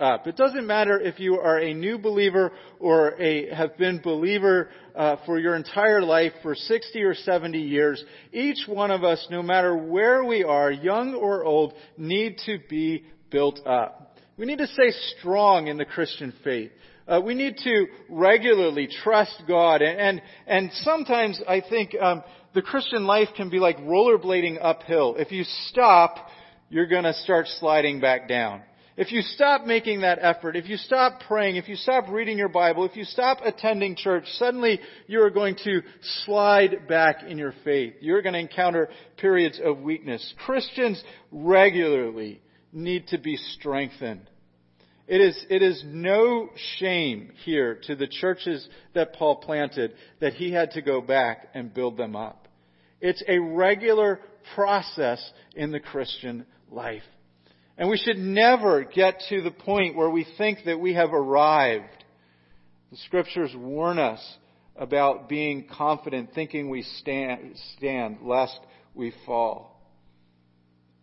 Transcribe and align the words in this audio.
up. 0.00 0.26
It 0.26 0.36
doesn't 0.36 0.66
matter 0.66 1.00
if 1.00 1.18
you 1.18 1.38
are 1.40 1.58
a 1.58 1.74
new 1.74 1.98
believer 1.98 2.52
or 2.78 3.20
a 3.20 3.54
have 3.54 3.76
been 3.76 4.00
believer 4.02 4.68
uh, 4.94 5.16
for 5.26 5.38
your 5.38 5.54
entire 5.54 6.02
life 6.02 6.32
for 6.42 6.54
60 6.54 7.02
or 7.02 7.14
70 7.14 7.58
years. 7.58 8.02
Each 8.32 8.66
one 8.66 8.90
of 8.90 9.04
us, 9.04 9.26
no 9.30 9.42
matter 9.42 9.76
where 9.76 10.24
we 10.24 10.44
are, 10.44 10.70
young 10.70 11.14
or 11.14 11.44
old, 11.44 11.74
need 11.96 12.38
to 12.46 12.58
be 12.68 13.04
built 13.30 13.60
up. 13.66 14.16
We 14.36 14.46
need 14.46 14.58
to 14.58 14.66
stay 14.68 14.92
strong 15.18 15.66
in 15.66 15.76
the 15.76 15.84
Christian 15.84 16.32
faith. 16.44 16.70
Uh, 17.06 17.20
we 17.24 17.34
need 17.34 17.56
to 17.64 17.86
regularly 18.10 18.88
trust 19.02 19.42
God, 19.48 19.80
and 19.80 19.98
and, 19.98 20.22
and 20.46 20.70
sometimes 20.82 21.40
I 21.48 21.62
think 21.66 21.94
um, 21.98 22.22
the 22.54 22.62
Christian 22.62 23.06
life 23.06 23.28
can 23.36 23.50
be 23.50 23.58
like 23.58 23.78
rollerblading 23.78 24.58
uphill. 24.60 25.16
If 25.16 25.32
you 25.32 25.44
stop, 25.68 26.28
you're 26.70 26.86
going 26.86 27.04
to 27.04 27.14
start 27.14 27.46
sliding 27.58 28.00
back 28.00 28.28
down. 28.28 28.62
If 28.98 29.12
you 29.12 29.22
stop 29.22 29.64
making 29.64 30.00
that 30.00 30.18
effort, 30.20 30.56
if 30.56 30.68
you 30.68 30.76
stop 30.76 31.20
praying, 31.28 31.54
if 31.54 31.68
you 31.68 31.76
stop 31.76 32.08
reading 32.08 32.36
your 32.36 32.48
Bible, 32.48 32.84
if 32.84 32.96
you 32.96 33.04
stop 33.04 33.38
attending 33.44 33.94
church, 33.94 34.24
suddenly 34.38 34.80
you 35.06 35.22
are 35.22 35.30
going 35.30 35.54
to 35.62 35.82
slide 36.24 36.88
back 36.88 37.22
in 37.22 37.38
your 37.38 37.54
faith. 37.62 37.94
You're 38.00 38.22
going 38.22 38.32
to 38.32 38.40
encounter 38.40 38.88
periods 39.16 39.60
of 39.62 39.78
weakness. 39.78 40.34
Christians 40.44 41.00
regularly 41.30 42.42
need 42.72 43.06
to 43.08 43.18
be 43.18 43.36
strengthened. 43.36 44.28
It 45.06 45.20
is, 45.20 45.46
it 45.48 45.62
is 45.62 45.80
no 45.86 46.50
shame 46.78 47.30
here 47.44 47.78
to 47.84 47.94
the 47.94 48.08
churches 48.08 48.68
that 48.94 49.12
Paul 49.12 49.36
planted 49.36 49.94
that 50.18 50.32
he 50.32 50.50
had 50.50 50.72
to 50.72 50.82
go 50.82 51.00
back 51.00 51.50
and 51.54 51.72
build 51.72 51.96
them 51.96 52.16
up. 52.16 52.48
It's 53.00 53.22
a 53.28 53.38
regular 53.38 54.18
process 54.56 55.24
in 55.54 55.70
the 55.70 55.78
Christian 55.78 56.46
life. 56.68 57.04
And 57.78 57.88
we 57.88 57.96
should 57.96 58.18
never 58.18 58.82
get 58.82 59.22
to 59.28 59.40
the 59.40 59.52
point 59.52 59.96
where 59.96 60.10
we 60.10 60.26
think 60.36 60.58
that 60.66 60.80
we 60.80 60.94
have 60.94 61.12
arrived. 61.12 62.04
The 62.90 62.96
scriptures 62.96 63.54
warn 63.56 64.00
us 64.00 64.20
about 64.76 65.28
being 65.28 65.66
confident, 65.70 66.30
thinking 66.34 66.70
we 66.70 66.82
stand, 66.82 67.56
stand 67.76 68.18
lest 68.22 68.58
we 68.94 69.12
fall. 69.24 69.76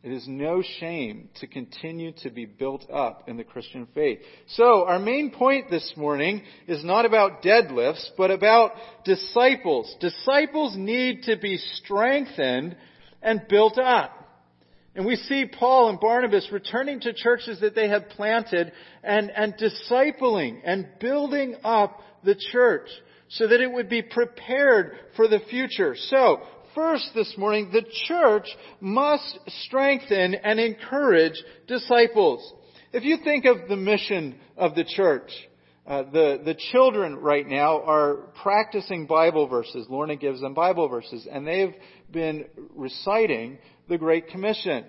It 0.04 0.12
is 0.12 0.28
no 0.28 0.62
shame 0.80 1.30
to 1.40 1.48
continue 1.48 2.12
to 2.22 2.30
be 2.30 2.46
built 2.46 2.86
up 2.92 3.28
in 3.28 3.38
the 3.38 3.44
Christian 3.44 3.88
faith. 3.96 4.20
So, 4.50 4.86
our 4.86 5.00
main 5.00 5.32
point 5.32 5.72
this 5.72 5.94
morning 5.98 6.44
is 6.68 6.84
not 6.84 7.06
about 7.06 7.42
deadlifts, 7.42 8.06
but 8.16 8.30
about 8.30 8.74
disciples. 9.04 9.96
Disciples 10.00 10.76
need 10.78 11.24
to 11.24 11.38
be 11.38 11.58
strengthened 11.58 12.76
and 13.24 13.48
built 13.50 13.80
up. 13.80 14.25
And 14.96 15.06
we 15.06 15.18
see 15.18 15.46
Paul 15.46 15.90
and 15.90 16.00
Barnabas 16.00 16.50
returning 16.52 17.02
to 17.02 17.12
churches 17.12 17.60
that 17.60 17.76
they 17.76 17.90
had 17.90 18.10
planted 18.10 18.72
and, 19.04 19.30
and 19.30 19.54
discipling 19.56 20.62
and 20.64 20.88
building 21.00 21.58
up 21.64 22.00
the 22.24 22.36
church 22.52 22.88
so 23.28 23.48
that 23.48 23.60
it 23.60 23.72
would 23.72 23.90
be 23.90 24.02
prepared 24.02 24.98
for 25.18 25.28
the 25.28 25.40
future. 25.50 25.96
So, 25.98 26.42
first 26.74 27.10
this 27.14 27.34
morning, 27.38 27.72
the 27.72 27.86
church 28.08 28.48
must 28.80 29.38
strengthen 29.66 30.36
and 30.36 30.60
encourage 30.60 31.44
disciples. 31.68 32.54
If 32.94 33.04
you 33.04 33.18
think 33.24 33.44
of 33.46 33.68
the 33.68 33.76
mission 33.76 34.36
of 34.56 34.76
the 34.76 34.86
church, 34.86 35.32
uh, 35.88 36.04
the, 36.12 36.42
the 36.44 36.56
children 36.72 37.16
right 37.18 37.48
now 37.48 37.82
are 37.82 38.16
practicing 38.42 39.06
Bible 39.06 39.48
verses. 39.48 39.86
Lorna 39.90 40.16
gives 40.16 40.42
them 40.42 40.54
Bible 40.54 40.90
verses, 40.90 41.28
and 41.32 41.46
they've 41.46 41.76
been 42.12 42.46
reciting 42.76 43.60
the 43.88 43.98
Great 43.98 44.28
Commission. 44.30 44.86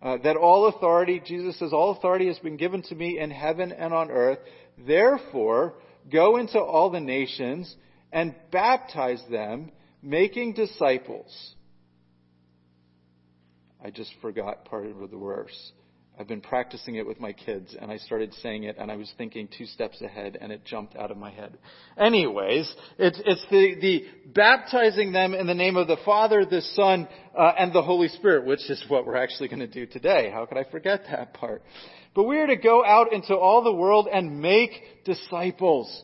Uh, 0.00 0.16
that 0.22 0.36
all 0.36 0.66
authority, 0.66 1.20
Jesus 1.24 1.58
says, 1.58 1.72
all 1.72 1.90
authority 1.90 2.28
has 2.28 2.38
been 2.38 2.56
given 2.56 2.82
to 2.82 2.94
me 2.94 3.18
in 3.18 3.30
heaven 3.30 3.72
and 3.72 3.92
on 3.92 4.10
earth. 4.10 4.38
Therefore, 4.86 5.74
go 6.12 6.36
into 6.36 6.60
all 6.60 6.90
the 6.90 7.00
nations 7.00 7.74
and 8.12 8.34
baptize 8.52 9.22
them 9.30 9.72
making 10.02 10.52
disciples. 10.52 11.54
I 13.82 13.90
just 13.90 14.12
forgot 14.20 14.66
part 14.66 14.86
of 14.86 15.10
the 15.10 15.16
verse. 15.16 15.72
I've 16.18 16.26
been 16.26 16.40
practicing 16.40 16.96
it 16.96 17.06
with 17.06 17.20
my 17.20 17.32
kids, 17.32 17.76
and 17.80 17.92
I 17.92 17.96
started 17.98 18.34
saying 18.42 18.64
it, 18.64 18.76
and 18.76 18.90
I 18.90 18.96
was 18.96 19.12
thinking 19.16 19.48
two 19.56 19.66
steps 19.66 20.00
ahead, 20.02 20.36
and 20.40 20.50
it 20.50 20.64
jumped 20.64 20.96
out 20.96 21.12
of 21.12 21.16
my 21.16 21.30
head. 21.30 21.56
Anyways, 21.96 22.74
it's, 22.98 23.20
it's 23.24 23.46
the, 23.52 23.76
the 23.80 24.04
baptizing 24.34 25.12
them 25.12 25.32
in 25.32 25.46
the 25.46 25.54
name 25.54 25.76
of 25.76 25.86
the 25.86 25.96
Father, 26.04 26.44
the 26.44 26.60
Son, 26.60 27.06
uh, 27.38 27.52
and 27.56 27.72
the 27.72 27.82
Holy 27.82 28.08
Spirit, 28.08 28.44
which 28.46 28.68
is 28.68 28.84
what 28.88 29.06
we're 29.06 29.16
actually 29.16 29.46
going 29.46 29.60
to 29.60 29.68
do 29.68 29.86
today. 29.86 30.28
How 30.32 30.44
could 30.44 30.58
I 30.58 30.64
forget 30.64 31.04
that 31.08 31.34
part? 31.34 31.62
But 32.16 32.24
we 32.24 32.38
are 32.38 32.48
to 32.48 32.56
go 32.56 32.84
out 32.84 33.12
into 33.12 33.36
all 33.36 33.62
the 33.62 33.72
world 33.72 34.08
and 34.12 34.40
make 34.40 35.04
disciples. 35.04 36.02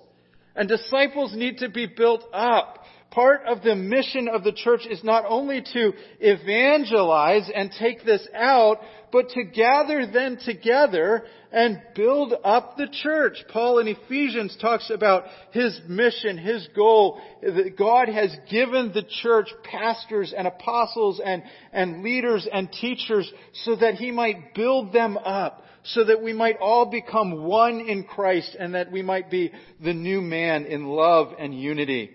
And 0.54 0.69
disciples 0.69 1.34
need 1.34 1.58
to 1.58 1.69
be 1.69 1.86
built 1.86 2.22
up 2.32 2.84
part 3.14 3.44
of 3.47 3.62
the 3.62 3.76
mission 3.76 4.28
of 4.28 4.42
the 4.42 4.52
church 4.52 4.86
is 4.91 5.04
not 5.04 5.25
only 5.28 5.62
to 5.72 5.92
evangelize 6.20 7.48
and 7.54 7.70
take 7.78 8.04
this 8.04 8.26
out, 8.34 8.80
but 9.12 9.28
to 9.30 9.44
gather 9.44 10.06
them 10.06 10.36
together 10.44 11.22
and 11.52 11.80
build 11.94 12.34
up 12.42 12.76
the 12.76 12.88
church. 12.91 13.44
Paul 13.52 13.78
in 13.78 13.86
Ephesians 13.86 14.56
talks 14.60 14.91
about 14.91 15.25
his 15.52 15.80
mission, 15.86 16.36
his 16.36 16.66
goal. 16.75 17.20
That 17.41 17.76
God 17.78 18.08
has 18.08 18.36
given 18.50 18.92
the 18.92 19.04
church 19.22 19.48
pastors 19.62 20.34
and 20.36 20.48
apostles 20.48 21.20
and, 21.25 21.44
and 21.72 22.02
leaders 22.02 22.48
and 22.52 22.70
teachers 22.72 23.32
so 23.64 23.76
that 23.76 23.94
he 23.94 24.10
might 24.10 24.54
build 24.54 24.92
them 24.92 25.16
up 25.16 25.60
so 25.86 26.02
that 26.02 26.22
we 26.22 26.32
might 26.32 26.56
all 26.60 26.86
become 26.86 27.44
one 27.44 27.78
in 27.81 28.04
Christ 28.04 28.56
and 28.58 28.75
that 28.75 28.91
we 28.91 29.02
might 29.02 29.31
be 29.31 29.52
the 29.82 29.92
new 29.92 30.22
man 30.22 30.64
in 30.64 30.86
love 30.86 31.34
and 31.38 31.54
unity. 31.54 32.10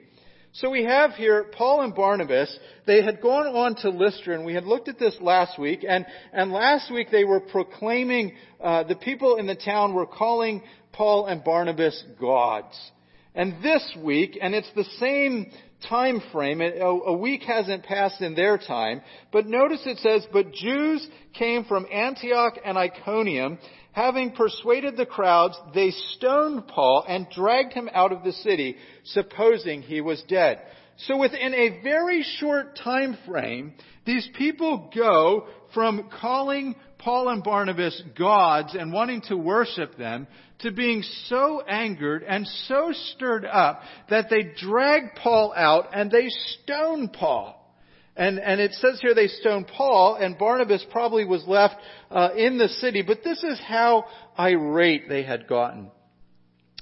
So 0.52 0.72
we 0.72 0.84
have 0.84 1.12
here 1.12 1.46
Paul 1.52 1.82
and 1.82 1.94
Barnabas. 1.94 2.58
They 2.88 3.04
had 3.04 3.22
gone 3.22 3.46
on 3.48 3.76
to 3.82 3.90
Lystra, 3.90 4.34
and 4.34 4.46
we 4.46 4.56
had 4.56 4.66
looked 4.66 4.88
at 4.88 4.98
this 4.98 5.16
last 5.22 5.60
week. 5.60 5.86
And, 5.88 6.08
and 6.34 6.52
last 6.52 6.92
week 6.92 7.12
they 7.12 7.24
were 7.24 7.40
proclaiming, 7.40 8.34
uh, 8.60 8.84
the 8.84 8.96
people 8.96 9.36
in 9.36 9.46
the 9.46 9.56
town 9.56 9.94
were 9.94 10.08
calling 10.08 10.64
Paul 10.92 11.28
and 11.28 11.44
Barnabas 11.44 12.04
gods. 12.20 12.76
And 13.36 13.62
this 13.62 13.96
week, 14.04 14.40
and 14.42 14.56
it's 14.56 14.72
the 14.76 14.86
same 15.00 15.52
time 15.88 16.22
frame, 16.32 16.62
a, 16.62 17.14
week 17.14 17.44
hasn't 17.44 17.84
passed 17.84 18.22
in 18.22 18.36
their 18.36 18.58
time, 18.58 19.02
but 19.32 19.48
notice 19.48 19.82
it 19.86 19.98
says, 20.00 20.26
but 20.34 20.52
Jews 20.52 21.08
came 21.34 21.64
from 21.64 21.86
Antioch 21.92 22.58
and 22.66 22.78
Iconium, 22.78 23.60
Having 23.94 24.32
persuaded 24.32 24.98
the 24.98 25.06
crowds, 25.06 25.60
they 25.74 25.92
stoned 25.92 26.68
Paul 26.68 27.04
and 27.08 27.28
dragged 27.30 27.74
him 27.74 27.90
out 27.92 28.12
of 28.12 28.24
the 28.24 28.32
city, 28.32 28.78
supposing 29.04 29.82
he 29.82 30.00
was 30.00 30.24
dead. 30.28 30.62
So 30.98 31.18
within 31.18 31.54
a 31.54 31.82
very 31.82 32.24
short 32.38 32.78
time 32.78 33.18
frame, 33.28 33.74
these 34.06 34.28
people 34.38 34.92
go 34.96 35.48
from 35.74 36.10
calling 36.22 36.76
Paul 37.00 37.30
and 37.30 37.44
Barnabas 37.44 38.02
gods 38.18 38.76
and 38.76 38.94
wanting 38.94 39.22
to 39.24 39.38
worship 39.38 39.98
them 39.98 40.28
to 40.59 40.72
being 40.72 41.03
so 41.28 41.62
angered 41.62 42.24
and 42.24 42.46
so 42.68 42.92
stirred 43.14 43.46
up 43.46 43.81
that 44.09 44.30
they 44.30 44.52
drag 44.59 45.16
Paul 45.16 45.53
out 45.56 45.88
and 45.94 46.12
they 46.12 46.28
stone 46.30 47.09
Paul. 47.09 47.56
And, 48.16 48.38
and 48.38 48.59
it 48.59 48.74
says 48.74 49.00
here 49.02 49.16
they 49.16 49.28
stoned 49.28 49.68
Paul, 49.68 50.16
and 50.16 50.38
Barnabas 50.38 50.86
probably 50.92 51.24
was 51.24 51.46
left 51.48 51.75
uh, 52.12 52.31
in 52.36 52.58
the 52.58 52.68
city. 52.68 53.02
But 53.02 53.24
this 53.24 53.42
is 53.44 53.58
how 53.66 54.06
irate 54.38 55.08
they 55.08 55.24
had 55.24 55.48
gotten. 55.48 55.90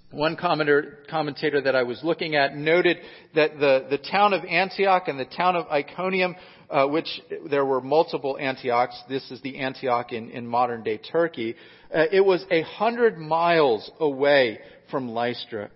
One 0.10 0.36
commentator 0.36 1.62
that 1.62 1.76
I 1.76 1.84
was 1.84 2.02
looking 2.02 2.36
at 2.36 2.56
noted 2.56 2.98
that 3.36 3.60
the, 3.60 3.86
the 3.90 3.98
town 3.98 4.34
of 4.34 4.46
Antioch 4.46 5.08
and 5.08 5.20
the 5.20 5.26
town 5.26 5.56
of 5.56 5.68
Iconium, 5.68 6.36
uh, 6.70 6.86
which 6.88 7.22
there 7.50 7.66
were 7.66 7.82
multiple 7.82 8.38
Antiochs, 8.40 9.02
this 9.08 9.30
is 9.32 9.42
the 9.42 9.60
Antioch 9.60 10.12
in, 10.12 10.30
in 10.32 10.46
modern 10.46 10.84
day 10.84 10.98
Turkey, 10.98 11.56
uh, 11.94 12.06
it 12.12 12.22
was 12.24 12.46
a 12.52 12.62
hundred 12.64 13.18
miles 13.18 13.90
away 14.00 14.60
from 14.92 15.10
Lystra. 15.10 15.70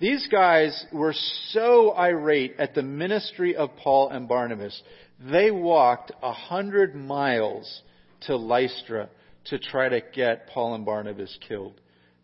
These 0.00 0.26
guys 0.28 0.86
were 0.92 1.14
so 1.50 1.92
irate 1.92 2.56
at 2.58 2.74
the 2.74 2.82
ministry 2.82 3.54
of 3.54 3.76
Paul 3.76 4.08
and 4.08 4.26
Barnabas, 4.26 4.82
they 5.30 5.50
walked 5.50 6.10
a 6.22 6.32
hundred 6.32 6.94
miles 6.94 7.82
to 8.22 8.36
Lystra 8.36 9.08
to 9.44 9.58
try 9.58 9.88
to 9.88 10.00
get 10.14 10.48
Paul 10.48 10.74
and 10.74 10.84
Barnabas 10.84 11.36
killed, 11.46 11.80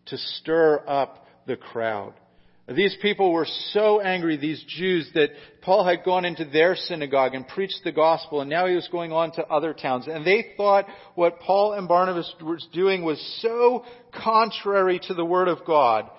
to 0.07 0.17
stir 0.17 0.83
up 0.87 1.25
the 1.45 1.55
crowd. 1.55 2.13
These 2.75 2.97
people 3.01 3.31
were 3.31 3.47
so 3.71 3.99
angry, 3.99 4.37
these 4.37 4.63
Jews, 4.67 5.09
that 5.15 5.31
Paul 5.61 5.85
had 5.85 6.03
gone 6.03 6.23
into 6.23 6.45
their 6.45 6.75
synagogue 6.75 7.33
and 7.33 7.47
preached 7.47 7.81
the 7.83 7.91
gospel, 7.91 8.41
and 8.41 8.49
now 8.49 8.67
he 8.67 8.75
was 8.75 8.87
going 8.89 9.11
on 9.11 9.31
to 9.33 9.45
other 9.47 9.73
towns. 9.73 10.07
And 10.07 10.25
they 10.25 10.53
thought 10.55 10.85
what 11.15 11.39
Paul 11.39 11.73
and 11.73 11.87
Barnabas 11.87 12.31
were 12.41 12.59
doing 12.71 13.03
was 13.03 13.19
so 13.41 13.85
contrary 14.23 14.99
to 15.07 15.15
the 15.15 15.25
Word 15.25 15.47
of 15.47 15.65
God 15.65 16.09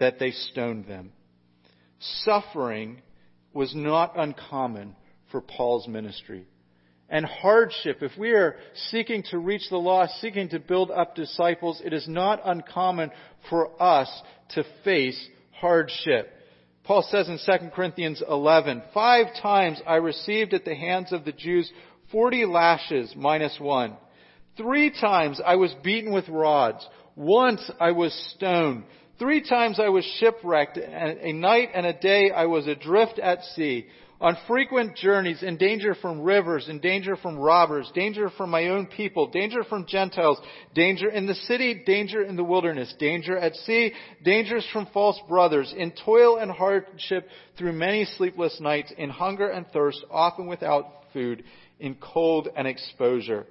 that 0.00 0.18
they 0.18 0.32
stoned 0.32 0.86
them. 0.86 1.12
Suffering 2.24 3.02
was 3.52 3.72
not 3.74 4.18
uncommon 4.18 4.96
for 5.30 5.40
Paul's 5.40 5.86
ministry. 5.86 6.46
and 7.12 7.26
hardship, 7.26 8.02
if 8.02 8.12
we 8.16 8.30
are 8.30 8.56
seeking 8.90 9.24
to 9.30 9.38
reach 9.38 9.68
the 9.68 9.76
lost, 9.76 10.20
seeking 10.20 10.48
to 10.48 10.60
build 10.60 10.92
up 10.92 11.16
disciples, 11.16 11.82
it 11.84 11.92
is 11.92 12.06
not 12.06 12.40
uncommon 12.44 13.10
for 13.48 13.70
us 13.82 14.08
to 14.50 14.64
face 14.84 15.28
hardship. 15.60 16.32
Paul 16.84 17.06
says 17.10 17.28
in 17.28 17.38
2 17.38 17.68
Corinthians 17.70 18.22
11, 18.26 18.82
Five 18.92 19.26
times 19.40 19.80
I 19.86 19.96
received 19.96 20.54
at 20.54 20.64
the 20.64 20.74
hands 20.74 21.12
of 21.12 21.24
the 21.24 21.32
Jews 21.32 21.70
40 22.10 22.46
lashes 22.46 23.14
minus 23.16 23.56
one. 23.60 23.96
Three 24.56 24.90
times 24.90 25.40
I 25.44 25.56
was 25.56 25.74
beaten 25.84 26.12
with 26.12 26.28
rods. 26.28 26.86
Once 27.14 27.70
I 27.78 27.92
was 27.92 28.12
stoned. 28.34 28.84
Three 29.18 29.46
times 29.46 29.78
I 29.78 29.90
was 29.90 30.04
shipwrecked. 30.18 30.78
And 30.78 31.18
A 31.18 31.32
night 31.32 31.68
and 31.74 31.86
a 31.86 31.92
day 31.92 32.30
I 32.30 32.46
was 32.46 32.66
adrift 32.66 33.18
at 33.18 33.44
sea 33.44 33.86
on 34.20 34.36
frequent 34.46 34.96
journeys, 34.96 35.42
in 35.42 35.56
danger 35.56 35.94
from 35.94 36.20
rivers, 36.20 36.68
in 36.68 36.78
danger 36.78 37.16
from 37.16 37.38
robbers, 37.38 37.90
danger 37.94 38.28
from 38.36 38.50
my 38.50 38.68
own 38.68 38.86
people, 38.86 39.28
danger 39.28 39.64
from 39.64 39.86
Gentiles, 39.86 40.38
danger 40.74 41.08
in 41.08 41.26
the 41.26 41.34
city, 41.34 41.82
danger 41.86 42.22
in 42.22 42.36
the 42.36 42.44
wilderness, 42.44 42.94
danger 42.98 43.38
at 43.38 43.54
sea, 43.54 43.92
dangers 44.22 44.66
from 44.74 44.86
false 44.92 45.18
brothers, 45.26 45.72
in 45.74 45.92
toil 46.04 46.36
and 46.36 46.50
hardship 46.50 47.28
through 47.56 47.72
many 47.72 48.04
sleepless 48.04 48.58
nights, 48.60 48.92
in 48.98 49.08
hunger 49.08 49.48
and 49.48 49.66
thirst, 49.68 50.04
often 50.10 50.46
without 50.46 51.04
food, 51.14 51.42
in 51.78 51.94
cold 51.94 52.48
and 52.54 52.68
exposure. 52.68 53.46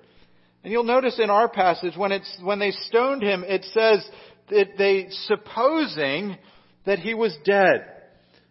And 0.63 0.71
you'll 0.71 0.83
notice 0.83 1.19
in 1.19 1.31
our 1.31 1.49
passage, 1.49 1.97
when 1.97 2.11
it's, 2.11 2.37
when 2.43 2.59
they 2.59 2.71
stoned 2.71 3.23
him, 3.23 3.43
it 3.43 3.63
says 3.73 4.07
that 4.51 4.77
they, 4.77 5.07
supposing 5.09 6.37
that 6.85 6.99
he 6.99 7.15
was 7.15 7.35
dead. 7.43 7.98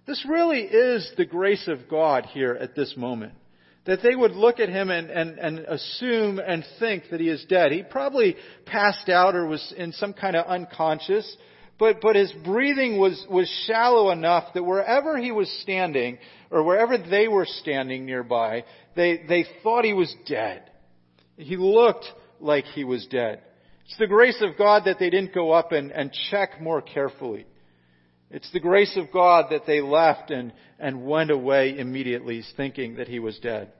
This 0.08 0.24
really 0.26 0.62
is 0.62 1.12
the 1.18 1.26
grace 1.26 1.68
of 1.68 1.86
God 1.86 2.24
here 2.24 2.56
at 2.58 2.74
this 2.74 2.96
moment. 2.96 3.34
That 3.84 4.02
they 4.02 4.16
would 4.16 4.32
look 4.32 4.58
at 4.58 4.70
him 4.70 4.88
and, 4.88 5.10
and, 5.10 5.38
and 5.38 5.58
assume 5.58 6.38
and 6.38 6.64
think 6.78 7.04
that 7.10 7.20
he 7.20 7.28
is 7.28 7.44
dead. 7.46 7.72
He 7.72 7.82
probably 7.82 8.34
passed 8.64 9.10
out 9.10 9.34
or 9.34 9.44
was 9.44 9.74
in 9.76 9.92
some 9.92 10.14
kind 10.14 10.34
of 10.34 10.46
unconscious, 10.46 11.36
but, 11.78 12.00
but 12.00 12.16
his 12.16 12.32
breathing 12.42 12.98
was, 12.98 13.22
was 13.30 13.48
shallow 13.66 14.10
enough 14.10 14.54
that 14.54 14.64
wherever 14.64 15.18
he 15.18 15.30
was 15.30 15.50
standing, 15.60 16.16
or 16.50 16.62
wherever 16.62 16.96
they 16.96 17.28
were 17.28 17.46
standing 17.46 18.06
nearby, 18.06 18.64
they, 18.96 19.24
they 19.28 19.44
thought 19.62 19.84
he 19.84 19.92
was 19.92 20.14
dead. 20.26 20.70
He 21.36 21.58
looked 21.58 22.06
like 22.40 22.64
he 22.64 22.84
was 22.84 23.06
dead. 23.08 23.42
It's 23.84 23.98
the 23.98 24.06
grace 24.06 24.40
of 24.40 24.56
God 24.56 24.84
that 24.86 24.98
they 24.98 25.10
didn't 25.10 25.34
go 25.34 25.52
up 25.52 25.72
and, 25.72 25.92
and 25.92 26.10
check 26.30 26.62
more 26.62 26.80
carefully. 26.80 27.44
It's 28.30 28.50
the 28.52 28.60
grace 28.60 28.96
of 28.96 29.12
God 29.12 29.46
that 29.50 29.66
they 29.66 29.80
left 29.80 30.30
and, 30.30 30.52
and 30.78 31.06
went 31.06 31.30
away 31.30 31.78
immediately 31.78 32.42
thinking 32.56 32.96
that 32.96 33.08
he 33.08 33.18
was 33.18 33.38
dead. 33.38 33.72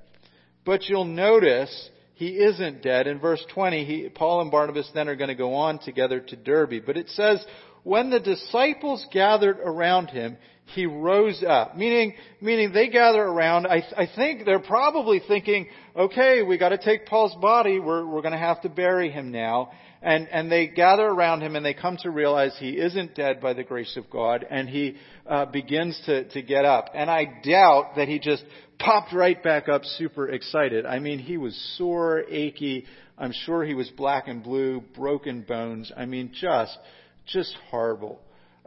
But 0.65 0.89
you'll 0.89 1.05
notice 1.05 1.91
he 2.15 2.29
isn't 2.29 2.83
dead. 2.83 3.07
In 3.07 3.21
verse 3.21 3.45
20, 3.55 3.85
he, 3.85 4.09
Paul 4.09 4.41
and 4.41 4.51
Barnabas 4.51 4.91
then 4.95 5.09
are 5.09 5.17
going 5.17 5.29
to 5.29 5.35
go 5.35 5.55
on 5.55 5.79
together 5.79 6.21
to 6.21 6.37
Derbe. 6.37 6.85
But 6.85 6.97
it 6.97 7.09
says, 7.11 7.45
when 7.85 8.11
the 8.11 8.21
disciples 8.21 9.07
gathered 9.13 9.59
around 9.61 10.09
him, 10.09 10.37
he 10.75 10.87
rose 10.87 11.43
up. 11.47 11.77
Meaning, 11.77 12.15
meaning 12.41 12.73
they 12.73 12.89
gather 12.89 13.23
around. 13.23 13.67
I, 13.67 13.83
I 13.97 14.09
think 14.15 14.45
they're 14.45 14.59
probably 14.59 15.21
thinking, 15.27 15.69
okay, 15.97 16.43
we 16.43 16.59
got 16.59 16.71
to 16.71 16.79
take 16.79 17.07
Paul's 17.07 17.35
body. 17.41 17.79
We're, 17.79 18.07
we're 18.07 18.23
going 18.23 18.33
to 18.33 18.39
have 18.39 18.61
to 18.63 18.69
bury 18.69 19.11
him 19.11 19.33
now. 19.33 19.71
And, 20.01 20.29
and 20.31 20.53
they 20.53 20.69
gather 20.69 21.07
around 21.07 21.43
him 21.43 21.57
and 21.57 21.65
they 21.65 21.75
come 21.75 21.97
to 22.03 22.11
realize 22.11 22.57
he 22.59 22.79
isn't 22.79 23.17
dead 23.17 23.41
by 23.41 23.53
the 23.53 23.65
grace 23.65 23.97
of 23.97 24.09
God 24.09 24.47
and 24.49 24.69
he 24.69 24.97
uh, 25.27 25.47
begins 25.47 26.01
to, 26.07 26.29
to 26.29 26.43
get 26.43 26.65
up. 26.65 26.91
And 26.95 27.11
I 27.11 27.41
doubt 27.43 27.97
that 27.97 28.07
he 28.07 28.21
just 28.21 28.45
popped 28.79 29.13
right 29.13 29.43
back 29.43 29.69
up 29.69 29.85
super 29.85 30.29
excited. 30.29 30.87
I 30.87 31.01
mean, 31.01 31.19
he 31.19 31.37
was 31.37 31.57
sore, 31.77 32.23
achy. 32.29 32.85
I'm 33.17 33.33
sure 33.45 33.65
he 33.65 33.75
was 33.75 33.89
black 33.91 34.29
and 34.29 34.43
blue, 34.43 34.85
broken 34.95 35.43
bones. 35.43 35.91
I 35.97 36.07
mean, 36.07 36.31
just, 36.33 36.79
just 37.27 37.57
horrible. 37.71 38.21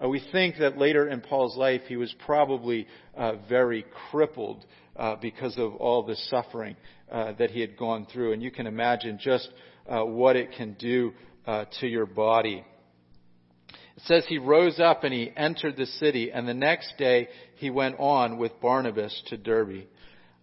Uh, 0.04 0.10
we 0.10 0.22
think 0.32 0.58
that 0.58 0.78
later 0.78 1.08
in 1.08 1.22
Paul's 1.22 1.56
life 1.58 1.82
he 1.88 1.98
was 1.98 2.14
probably 2.26 2.88
uh, 3.16 3.34
very 3.48 3.86
crippled 4.10 4.66
uh, 4.96 5.16
because 5.16 5.58
of 5.58 5.76
all 5.76 6.04
the 6.04 6.16
suffering 6.16 6.76
uh, 7.12 7.34
that 7.34 7.52
he 7.52 7.62
had 7.62 7.78
gone 7.78 8.08
through. 8.12 8.34
And 8.34 8.42
you 8.42 8.52
can 8.52 8.68
imagine 8.68 9.20
just 9.22 9.50
uh, 9.88 10.04
what 10.04 10.36
it 10.36 10.54
can 10.58 10.74
do 10.74 11.14
uh, 11.46 11.66
to 11.80 11.88
your 11.88 12.06
body. 12.06 12.64
It 13.98 14.04
says 14.06 14.26
he 14.28 14.38
rose 14.38 14.80
up 14.80 15.04
and 15.04 15.14
he 15.14 15.32
entered 15.36 15.76
the 15.78 15.86
city, 15.86 16.32
and 16.32 16.48
the 16.48 16.54
next 16.54 16.98
day 16.98 17.28
he 17.58 17.70
went 17.70 18.00
on 18.00 18.38
with 18.38 18.60
Barnabas 18.62 19.22
to 19.28 19.38
Derbe. 19.38 19.84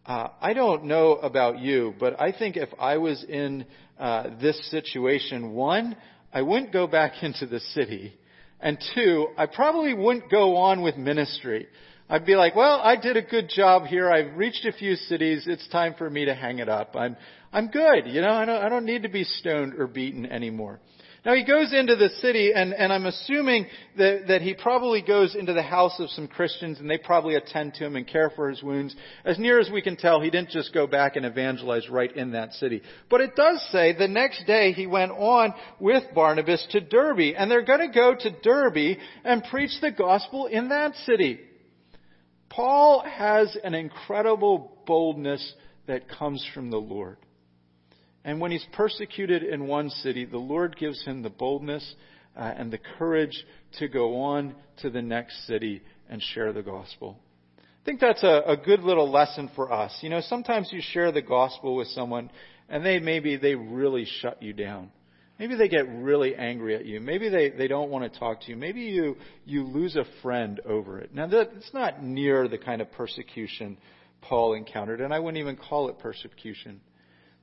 Uh, 0.06 0.28
I 0.40 0.52
don't 0.54 0.84
know 0.84 1.12
about 1.14 1.58
you, 1.58 1.94
but 1.98 2.20
I 2.20 2.32
think 2.32 2.56
if 2.56 2.68
I 2.78 2.98
was 2.98 3.24
in 3.28 3.66
uh, 3.98 4.30
this 4.40 4.70
situation, 4.70 5.52
one, 5.52 5.96
I 6.32 6.42
wouldn't 6.42 6.72
go 6.72 6.86
back 6.86 7.14
into 7.22 7.46
the 7.46 7.60
city, 7.60 8.14
and 8.60 8.78
two, 8.94 9.28
I 9.36 9.46
probably 9.46 9.94
wouldn't 9.94 10.30
go 10.30 10.56
on 10.56 10.82
with 10.82 10.96
ministry. 10.96 11.68
I'd 12.10 12.24
be 12.24 12.36
like, 12.36 12.56
well, 12.56 12.80
I 12.82 12.96
did 12.96 13.16
a 13.16 13.22
good 13.22 13.50
job 13.50 13.84
here. 13.84 14.10
I've 14.10 14.36
reached 14.36 14.64
a 14.64 14.72
few 14.72 14.96
cities. 14.96 15.44
It's 15.46 15.68
time 15.68 15.94
for 15.98 16.08
me 16.08 16.24
to 16.24 16.34
hang 16.34 16.58
it 16.58 16.68
up. 16.68 16.96
I'm, 16.96 17.16
I'm 17.52 17.68
good. 17.68 18.06
You 18.06 18.22
know, 18.22 18.30
I 18.30 18.44
don't, 18.46 18.62
I 18.62 18.68
don't 18.68 18.86
need 18.86 19.02
to 19.02 19.10
be 19.10 19.24
stoned 19.24 19.74
or 19.74 19.86
beaten 19.86 20.24
anymore. 20.24 20.80
Now 21.24 21.34
he 21.34 21.44
goes 21.44 21.72
into 21.72 21.96
the 21.96 22.10
city 22.20 22.52
and, 22.54 22.72
and 22.72 22.92
I'm 22.92 23.06
assuming 23.06 23.66
that, 23.96 24.28
that 24.28 24.42
he 24.42 24.54
probably 24.54 25.02
goes 25.02 25.34
into 25.34 25.52
the 25.52 25.62
house 25.62 25.98
of 25.98 26.10
some 26.10 26.28
Christians 26.28 26.78
and 26.78 26.88
they 26.88 26.98
probably 26.98 27.34
attend 27.34 27.74
to 27.74 27.86
him 27.86 27.96
and 27.96 28.06
care 28.06 28.30
for 28.30 28.48
his 28.48 28.62
wounds. 28.62 28.94
As 29.24 29.38
near 29.38 29.58
as 29.58 29.68
we 29.70 29.82
can 29.82 29.96
tell, 29.96 30.20
he 30.20 30.30
didn't 30.30 30.50
just 30.50 30.72
go 30.72 30.86
back 30.86 31.16
and 31.16 31.26
evangelize 31.26 31.88
right 31.88 32.14
in 32.14 32.32
that 32.32 32.52
city. 32.54 32.82
But 33.10 33.20
it 33.20 33.34
does 33.34 33.66
say 33.72 33.92
the 33.92 34.08
next 34.08 34.46
day 34.46 34.72
he 34.72 34.86
went 34.86 35.10
on 35.10 35.54
with 35.80 36.04
Barnabas 36.14 36.66
to 36.70 36.80
Derbe 36.80 37.34
and 37.36 37.50
they're 37.50 37.64
going 37.64 37.80
to 37.80 37.94
go 37.94 38.14
to 38.14 38.30
Derbe 38.40 38.98
and 39.24 39.42
preach 39.44 39.72
the 39.80 39.90
gospel 39.90 40.46
in 40.46 40.68
that 40.68 40.94
city. 41.04 41.40
Paul 42.48 43.02
has 43.02 43.56
an 43.62 43.74
incredible 43.74 44.82
boldness 44.86 45.52
that 45.86 46.08
comes 46.08 46.46
from 46.54 46.70
the 46.70 46.78
Lord. 46.78 47.18
And 48.24 48.40
when 48.40 48.50
he's 48.50 48.66
persecuted 48.72 49.42
in 49.42 49.66
one 49.66 49.90
city, 49.90 50.24
the 50.24 50.38
Lord 50.38 50.76
gives 50.76 51.02
him 51.04 51.22
the 51.22 51.30
boldness 51.30 51.94
uh, 52.36 52.52
and 52.56 52.72
the 52.72 52.78
courage 52.98 53.44
to 53.78 53.88
go 53.88 54.20
on 54.22 54.54
to 54.78 54.90
the 54.90 55.02
next 55.02 55.46
city 55.46 55.82
and 56.08 56.22
share 56.22 56.52
the 56.52 56.62
gospel. 56.62 57.18
I 57.58 57.84
think 57.84 58.00
that's 58.00 58.22
a, 58.22 58.42
a 58.46 58.56
good 58.56 58.80
little 58.80 59.10
lesson 59.10 59.50
for 59.54 59.72
us. 59.72 59.96
You 60.02 60.10
know, 60.10 60.20
sometimes 60.20 60.68
you 60.72 60.80
share 60.82 61.10
the 61.10 61.22
gospel 61.22 61.74
with 61.74 61.88
someone 61.88 62.30
and 62.68 62.84
they 62.84 62.98
maybe 62.98 63.36
they 63.36 63.54
really 63.54 64.06
shut 64.20 64.42
you 64.42 64.52
down. 64.52 64.90
Maybe 65.38 65.54
they 65.54 65.68
get 65.68 65.88
really 65.88 66.34
angry 66.34 66.74
at 66.74 66.84
you. 66.84 67.00
Maybe 67.00 67.28
they, 67.28 67.50
they 67.50 67.68
don't 67.68 67.90
want 67.90 68.12
to 68.12 68.18
talk 68.18 68.40
to 68.42 68.50
you. 68.50 68.56
Maybe 68.56 68.80
you, 68.82 69.16
you 69.44 69.62
lose 69.62 69.94
a 69.94 70.04
friend 70.20 70.60
over 70.66 70.98
it. 70.98 71.14
Now, 71.14 71.28
that, 71.28 71.54
that's 71.54 71.72
not 71.72 72.02
near 72.02 72.48
the 72.48 72.58
kind 72.58 72.82
of 72.82 72.90
persecution 72.92 73.78
Paul 74.20 74.54
encountered, 74.54 75.00
and 75.00 75.14
I 75.14 75.20
wouldn't 75.20 75.40
even 75.40 75.56
call 75.56 75.90
it 75.90 76.00
persecution. 76.00 76.80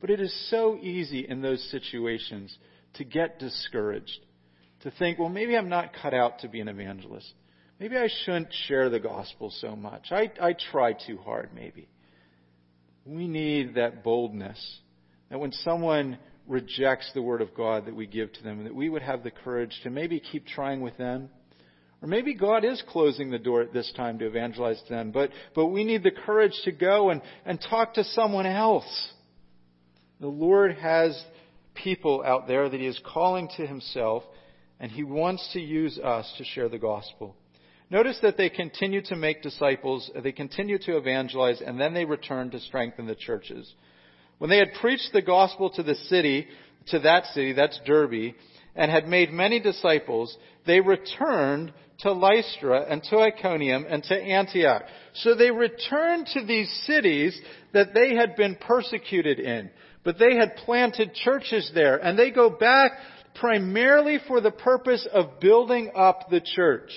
But 0.06 0.12
it 0.12 0.22
is 0.22 0.50
so 0.52 0.78
easy 0.78 1.26
in 1.28 1.42
those 1.42 1.64
situations 1.72 2.56
to 2.94 3.04
get 3.04 3.40
discouraged, 3.40 4.20
to 4.82 4.92
think, 4.92 5.18
well, 5.18 5.30
maybe 5.30 5.58
I'm 5.58 5.68
not 5.68 5.94
cut 6.00 6.14
out 6.14 6.42
to 6.42 6.48
be 6.48 6.60
an 6.60 6.68
evangelist. 6.68 7.34
Maybe 7.80 7.98
I 7.98 8.08
shouldn't 8.24 8.54
share 8.68 8.92
the 8.92 9.00
gospel 9.00 9.50
so 9.50 9.76
much. 9.76 10.12
I, 10.12 10.32
I 10.40 10.54
try 10.72 10.94
too 10.94 11.18
hard, 11.18 11.50
maybe. 11.56 11.88
We 13.04 13.28
need 13.28 13.74
that 13.78 14.04
boldness 14.04 14.80
that 15.32 15.40
when 15.40 15.52
someone 15.52 16.20
rejects 16.48 17.10
the 17.16 17.24
word 17.24 17.42
of 17.42 17.56
God 17.56 17.88
that 17.88 17.96
we 17.96 18.06
give 18.06 18.32
to 18.32 18.44
them, 18.44 18.64
that 18.66 18.76
we 18.76 18.90
would 18.90 19.02
have 19.02 19.24
the 19.24 19.32
courage 19.32 19.76
to 19.82 19.90
maybe 19.90 20.20
keep 20.20 20.46
trying 20.46 20.82
with 20.82 20.98
them. 20.98 21.30
Or 22.04 22.08
maybe 22.08 22.36
God 22.36 22.64
is 22.64 22.84
closing 22.90 23.32
the 23.32 23.40
door 23.40 23.64
at 23.64 23.74
this 23.74 23.92
time 23.98 24.20
to 24.20 24.28
evangelize 24.28 24.84
them, 24.88 25.10
but, 25.10 25.32
but 25.56 25.66
we 25.66 25.84
need 25.84 26.04
the 26.04 26.12
courage 26.12 26.54
to 26.66 26.72
go 26.72 27.10
and, 27.10 27.24
and 27.44 27.60
talk 27.60 27.96
to 27.96 28.04
someone 28.04 28.46
else. 28.46 29.14
The 30.20 30.28
Lord 30.28 30.76
has 30.78 31.22
people 31.74 32.24
out 32.26 32.48
there 32.48 32.70
that 32.70 32.80
He 32.80 32.88
is 32.88 33.00
calling 33.06 33.50
to 33.58 33.68
Himself, 33.68 34.24
and 34.80 34.92
He 34.92 35.04
wants 35.04 35.50
to 35.54 35.60
use 35.60 36.00
us 36.00 36.32
to 36.38 36.46
share 36.46 36.70
the 36.70 36.80
gospel. 36.80 37.36
Notice 37.90 38.18
that 38.22 38.38
they 38.38 38.50
continue 38.50 39.02
to 39.04 39.16
make 39.16 39.44
disciples, 39.44 40.10
they 40.24 40.32
continue 40.32 40.80
to 40.80 40.98
evangelize, 40.98 41.62
and 41.62 41.80
then 41.80 41.94
they 41.94 42.06
return 42.06 42.50
to 42.52 42.60
strengthen 42.60 43.06
the 43.06 43.16
churches. 43.16 43.72
When 44.38 44.50
they 44.50 44.58
had 44.58 44.74
preached 44.82 45.10
the 45.14 45.22
gospel 45.22 45.70
to 45.72 45.84
the 45.84 45.96
city, 45.96 46.48
to 46.88 47.00
that 47.00 47.26
city, 47.28 47.54
that's 47.54 47.80
Derbe, 47.86 48.34
and 48.76 48.92
had 48.92 49.08
made 49.08 49.32
many 49.32 49.60
disciples, 49.60 50.36
they 50.66 50.80
returned 50.80 51.74
to 52.00 52.12
Lystra 52.12 52.86
and 52.90 53.04
to 53.04 53.20
Iconium 53.20 53.86
and 53.88 54.04
to 54.04 54.16
Antioch. 54.16 54.84
So 55.14 55.36
they 55.36 55.52
returned 55.52 56.28
to 56.34 56.46
these 56.46 56.70
cities 56.86 57.40
that 57.74 57.94
they 57.94 58.16
had 58.16 58.36
been 58.36 58.56
persecuted 58.56 59.40
in. 59.40 59.70
But 60.06 60.20
they 60.20 60.36
had 60.36 60.56
planted 60.58 61.16
churches 61.16 61.70
there, 61.74 61.98
and 61.98 62.18
they 62.18 62.32
go 62.32 62.50
back 62.50 62.92
primarily 63.34 64.20
for 64.28 64.40
the 64.40 64.52
purpose 64.52 65.06
of 65.12 65.40
building 65.42 65.92
up 65.96 66.30
the 66.30 66.40
church. 66.40 66.92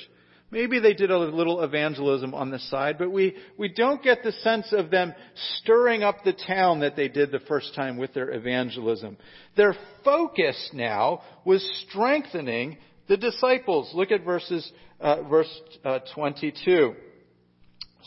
Maybe 0.50 0.78
they 0.78 0.94
did 0.94 1.10
a 1.10 1.18
little 1.18 1.62
evangelism 1.62 2.34
on 2.34 2.50
the 2.50 2.58
side, 2.58 2.96
but 2.98 3.10
we, 3.10 3.36
we 3.58 3.68
don't 3.68 4.02
get 4.02 4.22
the 4.22 4.32
sense 4.32 4.72
of 4.72 4.90
them 4.90 5.14
stirring 5.58 6.02
up 6.02 6.24
the 6.24 6.32
town 6.32 6.80
that 6.80 6.96
they 6.96 7.08
did 7.08 7.30
the 7.32 7.40
first 7.40 7.74
time 7.74 7.98
with 7.98 8.14
their 8.14 8.30
evangelism. 8.30 9.18
Their 9.56 9.74
focus 10.04 10.70
now 10.72 11.22
was 11.44 11.62
strengthening 11.88 12.78
the 13.08 13.18
disciples. 13.18 13.90
Look 13.94 14.10
at 14.10 14.24
verses, 14.24 14.70
uh, 15.00 15.22
verse 15.24 15.60
uh, 15.84 16.00
22 16.14 16.94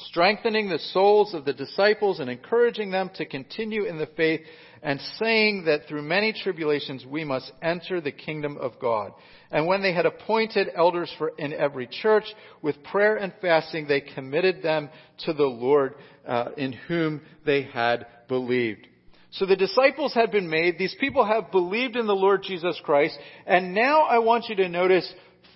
strengthening 0.08 0.70
the 0.70 0.80
souls 0.80 1.34
of 1.34 1.46
the 1.46 1.54
disciples 1.54 2.20
and 2.20 2.30
encouraging 2.30 2.92
them 2.92 3.12
to 3.14 3.26
continue 3.26 3.86
in 3.86 3.98
the 3.98 4.08
faith 4.18 4.42
and 4.84 5.00
saying 5.20 5.66
that 5.66 5.88
through 5.88 6.02
many 6.02 6.34
tribulations 6.34 7.06
we 7.06 7.24
must 7.24 7.52
enter 7.62 8.02
the 8.02 8.12
kingdom 8.12 8.58
of 8.58 8.80
God. 8.80 9.12
And 9.52 9.68
when 9.68 9.82
they 9.82 9.94
had 9.94 10.06
appointed 10.06 10.70
elders 10.76 11.14
for 11.18 11.30
in 11.38 11.54
every 11.54 11.88
church 11.88 12.26
with 12.62 12.84
prayer 12.84 13.18
and 13.18 13.34
fasting, 13.42 13.88
they 13.88 14.02
committed 14.02 14.64
them 14.64 14.90
to 15.26 15.34
the 15.34 15.44
Lord 15.44 15.96
uh, 16.28 16.50
in 16.58 16.74
whom 16.74 17.22
they 17.46 17.64
had 17.64 18.08
believed. 18.28 18.88
So 19.32 19.46
the 19.46 19.56
disciples 19.56 20.14
had 20.14 20.32
been 20.32 20.50
made. 20.50 20.78
These 20.78 20.96
people 21.00 21.26
have 21.26 21.52
believed 21.52 21.96
in 21.96 22.06
the 22.06 22.14
Lord 22.14 22.44
Jesus 22.44 22.80
Christ. 22.84 23.18
And 23.46 23.74
now 23.74 24.02
I 24.02 24.20
want 24.20 24.50
you 24.50 24.56
to 24.56 24.68
notice 24.68 25.12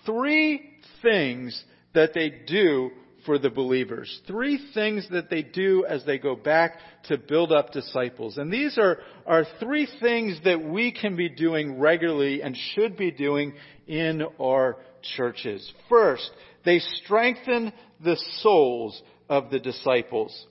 three 0.05 0.69
things 1.01 1.61
that 1.93 2.13
they 2.13 2.29
do 2.29 2.91
for 3.25 3.37
the 3.39 3.49
believers. 3.49 4.21
Three 4.27 4.59
things 4.73 5.07
that 5.11 5.29
they 5.29 5.41
do 5.41 5.85
as 5.85 6.05
they 6.05 6.17
go 6.17 6.35
back 6.35 6.79
to 7.05 7.17
build 7.17 7.51
up 7.51 7.71
disciples. 7.71 8.37
And 8.37 8.51
these 8.51 8.77
are, 8.77 8.99
are 9.25 9.45
three 9.59 9.87
things 9.99 10.39
that 10.43 10.63
we 10.63 10.91
can 10.91 11.15
be 11.15 11.29
doing 11.29 11.79
regularly 11.79 12.41
and 12.41 12.55
should 12.73 12.97
be 12.97 13.11
doing 13.11 13.53
in 13.87 14.23
our 14.39 14.77
churches. 15.15 15.71
First, 15.89 16.29
they 16.63 16.79
strengthen 16.79 17.73
the 18.03 18.17
souls 18.41 19.01
of 19.29 19.49
the 19.49 19.59
disciples. 19.59 20.45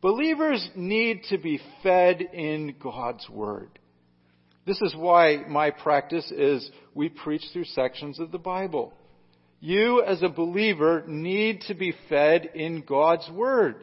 Believers 0.00 0.68
need 0.76 1.24
to 1.30 1.38
be 1.38 1.60
fed 1.82 2.20
in 2.20 2.76
God's 2.80 3.28
Word. 3.28 3.78
This 4.66 4.80
is 4.82 4.94
why 4.96 5.44
my 5.48 5.70
practice 5.70 6.30
is 6.30 6.70
we 6.94 7.08
preach 7.08 7.42
through 7.52 7.64
sections 7.64 8.18
of 8.18 8.32
the 8.32 8.38
Bible. 8.38 8.92
You, 9.60 10.02
as 10.02 10.22
a 10.22 10.28
believer, 10.28 11.02
need 11.06 11.62
to 11.62 11.74
be 11.74 11.94
fed 12.08 12.50
in 12.54 12.82
God's 12.82 13.28
Word. 13.30 13.76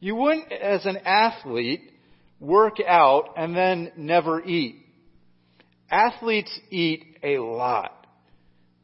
You 0.00 0.14
wouldn't, 0.16 0.52
as 0.52 0.84
an 0.84 0.98
athlete, 0.98 1.92
work 2.40 2.76
out 2.86 3.34
and 3.36 3.56
then 3.56 3.92
never 3.96 4.42
eat. 4.44 4.76
Athletes 5.90 6.58
eat 6.70 7.18
a 7.22 7.38
lot. 7.38 8.06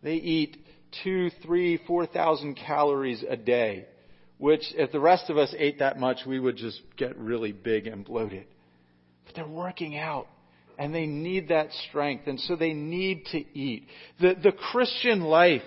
They 0.02 0.14
eat 0.14 0.56
two, 1.02 1.30
three, 1.42 1.78
four 1.86 2.06
thousand 2.06 2.54
calories 2.54 3.24
a 3.28 3.36
day, 3.36 3.86
which 4.38 4.62
if 4.74 4.92
the 4.92 5.00
rest 5.00 5.30
of 5.30 5.36
us 5.36 5.54
ate 5.56 5.78
that 5.80 5.98
much, 5.98 6.18
we 6.26 6.40
would 6.40 6.56
just 6.56 6.80
get 6.96 7.16
really 7.18 7.52
big 7.52 7.86
and 7.86 8.04
bloated. 8.04 8.46
But 9.26 9.34
they're 9.34 9.46
working 9.46 9.96
out 9.96 10.26
and 10.78 10.94
they 10.94 11.06
need 11.06 11.48
that 11.48 11.68
strength 11.88 12.26
and 12.26 12.40
so 12.40 12.56
they 12.56 12.72
need 12.72 13.26
to 13.26 13.38
eat. 13.56 13.86
The, 14.20 14.34
the 14.42 14.52
Christian 14.52 15.20
life 15.20 15.62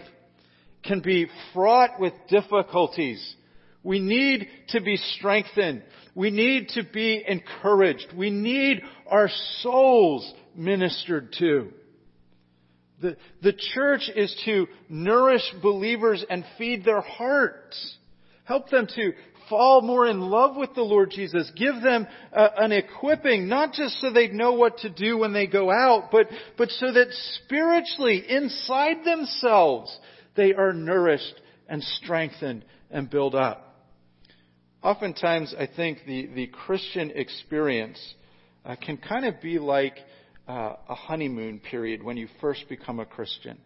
can 0.87 1.01
be 1.01 1.27
fraught 1.53 1.99
with 1.99 2.13
difficulties. 2.29 3.35
We 3.83 3.99
need 3.99 4.47
to 4.69 4.81
be 4.81 4.97
strengthened. 4.97 5.83
We 6.15 6.31
need 6.31 6.69
to 6.69 6.83
be 6.83 7.23
encouraged. 7.27 8.07
We 8.15 8.29
need 8.29 8.81
our 9.07 9.29
souls 9.61 10.33
ministered 10.55 11.33
to. 11.39 11.71
The, 13.01 13.17
the 13.43 13.53
church 13.73 14.09
is 14.15 14.35
to 14.45 14.67
nourish 14.89 15.43
believers 15.61 16.25
and 16.29 16.45
feed 16.57 16.85
their 16.85 17.01
hearts. 17.01 17.97
Help 18.45 18.69
them 18.69 18.87
to 18.95 19.11
fall 19.49 19.81
more 19.81 20.07
in 20.07 20.19
love 20.19 20.55
with 20.55 20.73
the 20.73 20.81
Lord 20.81 21.11
Jesus. 21.11 21.51
Give 21.55 21.81
them 21.81 22.07
an 22.31 22.71
equipping, 22.71 23.47
not 23.47 23.73
just 23.73 23.99
so 23.99 24.11
they 24.11 24.29
know 24.29 24.53
what 24.53 24.79
to 24.79 24.89
do 24.89 25.17
when 25.17 25.33
they 25.33 25.47
go 25.47 25.71
out, 25.71 26.09
but, 26.11 26.27
but 26.57 26.69
so 26.69 26.91
that 26.91 27.07
spiritually, 27.43 28.23
inside 28.27 29.03
themselves, 29.03 29.95
they 30.35 30.53
are 30.53 30.73
nourished 30.73 31.41
and 31.67 31.83
strengthened 31.83 32.65
and 32.91 33.09
built 33.09 33.35
up. 33.35 33.61
Oftentimes, 34.83 35.55
I 35.57 35.67
think 35.67 35.99
the, 36.05 36.27
the 36.27 36.47
Christian 36.47 37.11
experience 37.15 37.99
uh, 38.63 38.75
can 38.75 38.97
kind 38.97 39.25
of 39.25 39.41
be 39.41 39.57
like 39.57 39.97
uh, 40.47 40.73
a 40.87 40.95
honeymoon 40.95 41.59
period 41.59 42.03
when 42.03 42.17
you 42.17 42.27
first 42.39 42.69
become 42.69 42.99
a 42.99 43.05
Christian. 43.05 43.57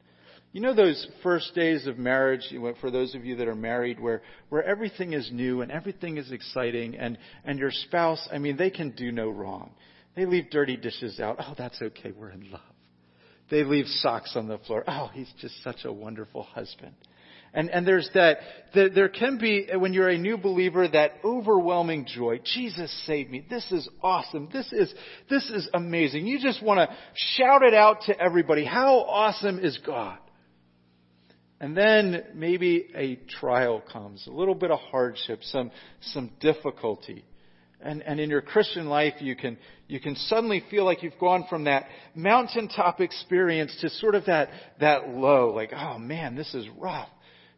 You 0.52 0.62
know 0.62 0.74
those 0.74 1.08
first 1.22 1.54
days 1.54 1.86
of 1.86 2.00
marriage, 2.00 2.54
for 2.82 2.90
those 2.90 3.14
of 3.14 3.24
you 3.24 3.36
that 3.36 3.48
are 3.48 3.56
married, 3.56 4.00
where, 4.00 4.24
where 4.50 4.64
everything 4.64 5.14
is 5.14 5.30
new 5.32 5.62
and 5.62 5.72
everything 5.72 6.18
is 6.18 6.32
exciting 6.32 6.98
and, 6.98 7.20
and 7.46 7.60
your 7.60 7.70
spouse, 7.70 8.28
I 8.32 8.40
mean, 8.40 8.58
they 8.58 8.72
can 8.72 8.92
do 8.92 9.12
no 9.12 9.30
wrong. 9.30 9.72
They 10.16 10.26
leave 10.26 10.50
dirty 10.50 10.76
dishes 10.76 11.20
out. 11.20 11.38
Oh, 11.40 11.54
that's 11.56 11.80
okay. 11.82 12.12
We're 12.12 12.32
in 12.32 12.50
love. 12.50 12.62
They 13.50 13.64
leave 13.64 13.88
socks 13.88 14.36
on 14.36 14.48
the 14.48 14.58
floor. 14.60 14.84
Oh, 14.88 15.10
he's 15.14 15.32
just 15.40 15.64
such 15.64 15.86
a 15.86 15.92
wonderful 15.92 16.44
husband. 16.44 16.94
And, 17.54 17.70
and 17.72 17.88
there's 17.88 18.08
that, 18.14 18.38
the, 18.76 18.90
there 18.94 19.10
can 19.10 19.40
be, 19.40 19.68
when 19.76 19.94
you're 19.94 20.10
a 20.10 20.18
new 20.18 20.38
believer, 20.38 20.88
that 20.88 21.14
overwhelming 21.24 22.06
joy. 22.06 22.40
Jesus 22.44 22.92
saved 23.08 23.32
me. 23.32 23.44
This 23.50 23.72
is 23.72 23.90
awesome. 24.04 24.50
This 24.54 24.72
is, 24.72 24.94
this 25.30 25.50
is 25.50 25.68
amazing. 25.74 26.28
You 26.28 26.40
just 26.40 26.62
want 26.62 26.88
to 26.88 26.96
shout 27.16 27.64
it 27.64 27.74
out 27.74 28.02
to 28.04 28.20
everybody. 28.20 28.66
How 28.66 29.00
awesome 29.00 29.60
is 29.60 29.80
God? 29.84 30.20
And 31.60 31.76
then 31.76 32.24
maybe 32.36 32.88
a 32.96 33.16
trial 33.40 33.82
comes, 33.92 34.26
a 34.28 34.32
little 34.32 34.56
bit 34.56 34.72
of 34.72 34.80
hardship, 34.80 35.40
some, 35.44 35.72
some 36.02 36.32
difficulty. 36.40 37.26
And, 37.82 38.02
and 38.04 38.20
in 38.20 38.30
your 38.30 38.42
Christian 38.42 38.88
life, 38.90 39.14
you 39.20 39.36
can, 39.36 39.58
you 39.88 40.00
can 40.00 40.16
suddenly 40.16 40.64
feel 40.70 40.84
like 40.84 41.02
you've 41.02 41.18
gone 41.20 41.46
from 41.50 41.64
that 41.64 41.86
mountaintop 42.14 43.00
experience 43.00 43.76
to 43.82 43.90
sort 43.90 44.16
of 44.16 44.26
that, 44.26 44.50
that 44.82 45.10
low, 45.10 45.54
like, 45.56 45.72
oh 45.74 45.98
man, 45.98 46.36
this 46.36 46.54
is 46.54 46.68
rough. 46.78 47.10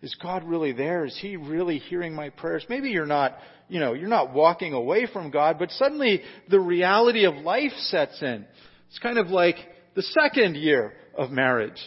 Is 0.01 0.15
God 0.21 0.43
really 0.43 0.73
there? 0.73 1.05
Is 1.05 1.17
He 1.19 1.37
really 1.37 1.79
hearing 1.79 2.13
my 2.13 2.29
prayers? 2.29 2.65
Maybe 2.69 2.89
you're 2.89 3.05
not, 3.05 3.35
you 3.67 3.79
know, 3.79 3.93
you're 3.93 4.09
not 4.09 4.33
walking 4.33 4.73
away 4.73 5.07
from 5.11 5.31
God, 5.31 5.57
but 5.57 5.71
suddenly 5.71 6.21
the 6.49 6.59
reality 6.59 7.25
of 7.25 7.35
life 7.35 7.73
sets 7.77 8.21
in. 8.21 8.45
It's 8.89 8.99
kind 8.99 9.17
of 9.17 9.27
like 9.27 9.55
the 9.95 10.01
second 10.03 10.55
year 10.55 10.93
of 11.17 11.31
marriage. 11.31 11.81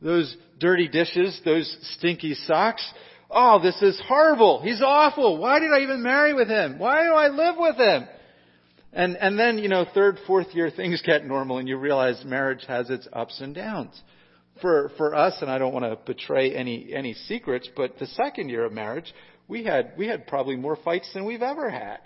Those 0.00 0.34
dirty 0.58 0.88
dishes, 0.88 1.40
those 1.44 1.74
stinky 1.96 2.34
socks, 2.34 2.86
Oh, 3.30 3.60
this 3.62 3.80
is 3.82 4.00
horrible. 4.06 4.62
He's 4.62 4.80
awful. 4.82 5.38
Why 5.38 5.58
did 5.60 5.70
I 5.72 5.80
even 5.80 6.02
marry 6.02 6.32
with 6.32 6.48
him? 6.48 6.78
Why 6.78 7.04
do 7.04 7.12
I 7.12 7.28
live 7.28 7.56
with 7.58 7.76
him? 7.76 8.08
And, 8.92 9.16
and 9.16 9.38
then, 9.38 9.58
you 9.58 9.68
know, 9.68 9.84
third, 9.92 10.18
fourth 10.26 10.54
year 10.54 10.70
things 10.76 11.02
get 11.04 11.24
normal 11.26 11.58
and 11.58 11.68
you 11.68 11.76
realize 11.76 12.22
marriage 12.24 12.64
has 12.66 12.88
its 12.90 13.06
ups 13.12 13.40
and 13.40 13.54
downs. 13.54 14.00
For, 14.62 14.90
for 14.96 15.14
us, 15.14 15.34
and 15.40 15.48
I 15.48 15.58
don't 15.58 15.72
want 15.72 15.84
to 15.84 15.96
betray 16.04 16.52
any, 16.52 16.92
any 16.92 17.14
secrets, 17.14 17.68
but 17.76 17.98
the 17.98 18.06
second 18.06 18.48
year 18.48 18.64
of 18.64 18.72
marriage, 18.72 19.14
we 19.46 19.62
had, 19.62 19.92
we 19.96 20.08
had 20.08 20.26
probably 20.26 20.56
more 20.56 20.74
fights 20.74 21.08
than 21.14 21.24
we've 21.24 21.42
ever 21.42 21.70
had. 21.70 21.98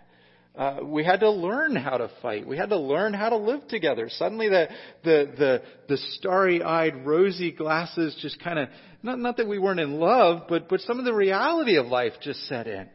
Uh, 0.54 0.80
we 0.84 1.02
had 1.02 1.20
to 1.20 1.30
learn 1.30 1.74
how 1.74 1.96
to 1.96 2.10
fight. 2.20 2.46
We 2.46 2.58
had 2.58 2.68
to 2.68 2.78
learn 2.78 3.14
how 3.14 3.30
to 3.30 3.38
live 3.38 3.66
together. 3.68 4.10
Suddenly, 4.10 4.50
the 4.50 4.68
the 5.02 5.32
the, 5.38 5.62
the 5.88 5.96
starry-eyed, 6.18 7.06
rosy 7.06 7.52
glasses 7.52 8.14
just 8.20 8.38
kind 8.42 8.58
of 8.58 8.68
not 9.02 9.18
not 9.18 9.38
that 9.38 9.48
we 9.48 9.58
weren't 9.58 9.80
in 9.80 9.98
love, 9.98 10.42
but 10.48 10.68
but 10.68 10.80
some 10.80 10.98
of 10.98 11.06
the 11.06 11.14
reality 11.14 11.76
of 11.76 11.86
life 11.86 12.12
just 12.20 12.46
set 12.48 12.66
in. 12.66 12.86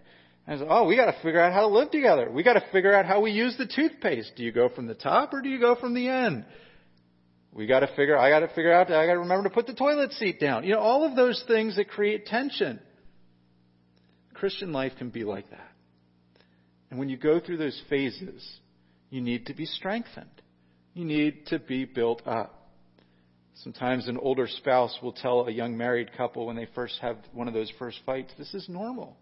And 0.45 0.59
said, 0.59 0.67
oh, 0.69 0.85
we 0.85 0.95
got 0.95 1.07
to 1.07 1.21
figure 1.21 1.41
out 1.41 1.51
how 1.51 1.61
to 1.61 1.67
live 1.67 1.91
together. 1.91 2.31
We 2.31 2.41
got 2.41 2.53
to 2.53 2.63
figure 2.71 2.93
out 2.93 3.05
how 3.05 3.19
we 3.19 3.31
use 3.31 3.57
the 3.57 3.65
toothpaste. 3.65 4.31
Do 4.37 4.43
you 4.43 4.53
go 4.53 4.69
from 4.69 4.87
the 4.87 4.93
top 4.93 5.33
or 5.33 5.41
do 5.41 5.49
you 5.49 5.59
go 5.59 5.75
from 5.75 5.93
the 5.93 6.07
end? 6.07 6.45
We 7.51 7.67
got 7.67 7.81
to 7.81 7.87
figure. 7.87 8.17
I 8.17 8.29
got 8.29 8.39
to 8.39 8.47
figure 8.49 8.71
out. 8.71 8.89
I 8.91 9.07
got 9.07 9.13
to 9.13 9.19
remember 9.19 9.49
to 9.49 9.53
put 9.53 9.67
the 9.67 9.73
toilet 9.73 10.13
seat 10.13 10.39
down. 10.39 10.63
You 10.63 10.75
know, 10.75 10.79
all 10.79 11.03
of 11.03 11.15
those 11.17 11.43
things 11.47 11.75
that 11.77 11.89
create 11.89 12.27
tension. 12.27 12.79
Christian 14.35 14.71
life 14.71 14.93
can 14.97 15.09
be 15.09 15.23
like 15.23 15.49
that. 15.49 15.66
And 16.89 16.99
when 16.99 17.09
you 17.09 17.17
go 17.17 17.39
through 17.39 17.57
those 17.57 17.79
phases, 17.89 18.59
you 19.09 19.21
need 19.21 19.47
to 19.47 19.53
be 19.53 19.65
strengthened. 19.65 20.29
You 20.93 21.05
need 21.05 21.47
to 21.47 21.59
be 21.59 21.85
built 21.85 22.21
up. 22.25 22.53
Sometimes 23.55 24.07
an 24.07 24.17
older 24.17 24.47
spouse 24.47 24.97
will 25.01 25.13
tell 25.13 25.47
a 25.47 25.51
young 25.51 25.75
married 25.77 26.15
couple 26.15 26.45
when 26.45 26.55
they 26.55 26.67
first 26.75 26.99
have 27.01 27.17
one 27.33 27.47
of 27.47 27.53
those 27.53 27.71
first 27.79 27.99
fights, 28.05 28.31
this 28.37 28.53
is 28.53 28.69
normal. 28.69 29.17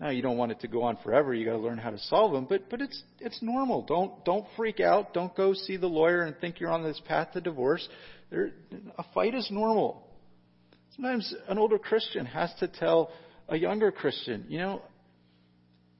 Now 0.00 0.10
you 0.10 0.20
don't 0.20 0.36
want 0.36 0.50
it 0.50 0.60
to 0.60 0.68
go 0.68 0.82
on 0.82 0.98
forever. 1.04 1.32
You 1.32 1.44
got 1.44 1.52
to 1.52 1.58
learn 1.58 1.78
how 1.78 1.90
to 1.90 1.98
solve 1.98 2.32
them, 2.32 2.46
but 2.48 2.68
but 2.68 2.80
it's 2.80 3.00
it's 3.20 3.40
normal. 3.40 3.82
Don't 3.82 4.24
don't 4.24 4.44
freak 4.56 4.80
out. 4.80 5.14
Don't 5.14 5.34
go 5.36 5.54
see 5.54 5.76
the 5.76 5.86
lawyer 5.86 6.22
and 6.22 6.36
think 6.38 6.58
you're 6.58 6.72
on 6.72 6.82
this 6.82 7.00
path 7.06 7.32
to 7.34 7.40
divorce. 7.40 7.88
There, 8.28 8.50
a 8.98 9.04
fight 9.14 9.36
is 9.36 9.46
normal. 9.48 10.08
Sometimes 10.96 11.32
an 11.48 11.56
older 11.56 11.78
Christian 11.78 12.26
has 12.26 12.52
to 12.58 12.66
tell 12.66 13.12
a 13.48 13.56
younger 13.56 13.92
Christian, 13.92 14.44
you 14.48 14.58
know, 14.58 14.82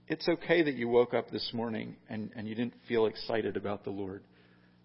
it's 0.08 0.28
okay 0.28 0.62
that 0.62 0.74
you 0.74 0.88
woke 0.88 1.14
up 1.14 1.30
this 1.30 1.50
morning 1.52 1.96
and, 2.08 2.30
and 2.36 2.48
you 2.48 2.54
didn't 2.54 2.74
feel 2.88 3.06
excited 3.06 3.56
about 3.56 3.84
the 3.84 3.90
Lord. 3.90 4.22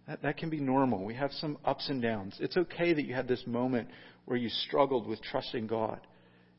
That, 0.07 0.21
that 0.21 0.37
can 0.37 0.49
be 0.49 0.59
normal. 0.59 1.03
We 1.03 1.15
have 1.15 1.31
some 1.33 1.57
ups 1.65 1.89
and 1.89 2.01
downs. 2.01 2.37
It's 2.39 2.57
okay 2.57 2.93
that 2.93 3.05
you 3.05 3.13
had 3.13 3.27
this 3.27 3.43
moment 3.45 3.89
where 4.25 4.37
you 4.37 4.49
struggled 4.49 5.07
with 5.07 5.21
trusting 5.21 5.67
God. 5.67 5.99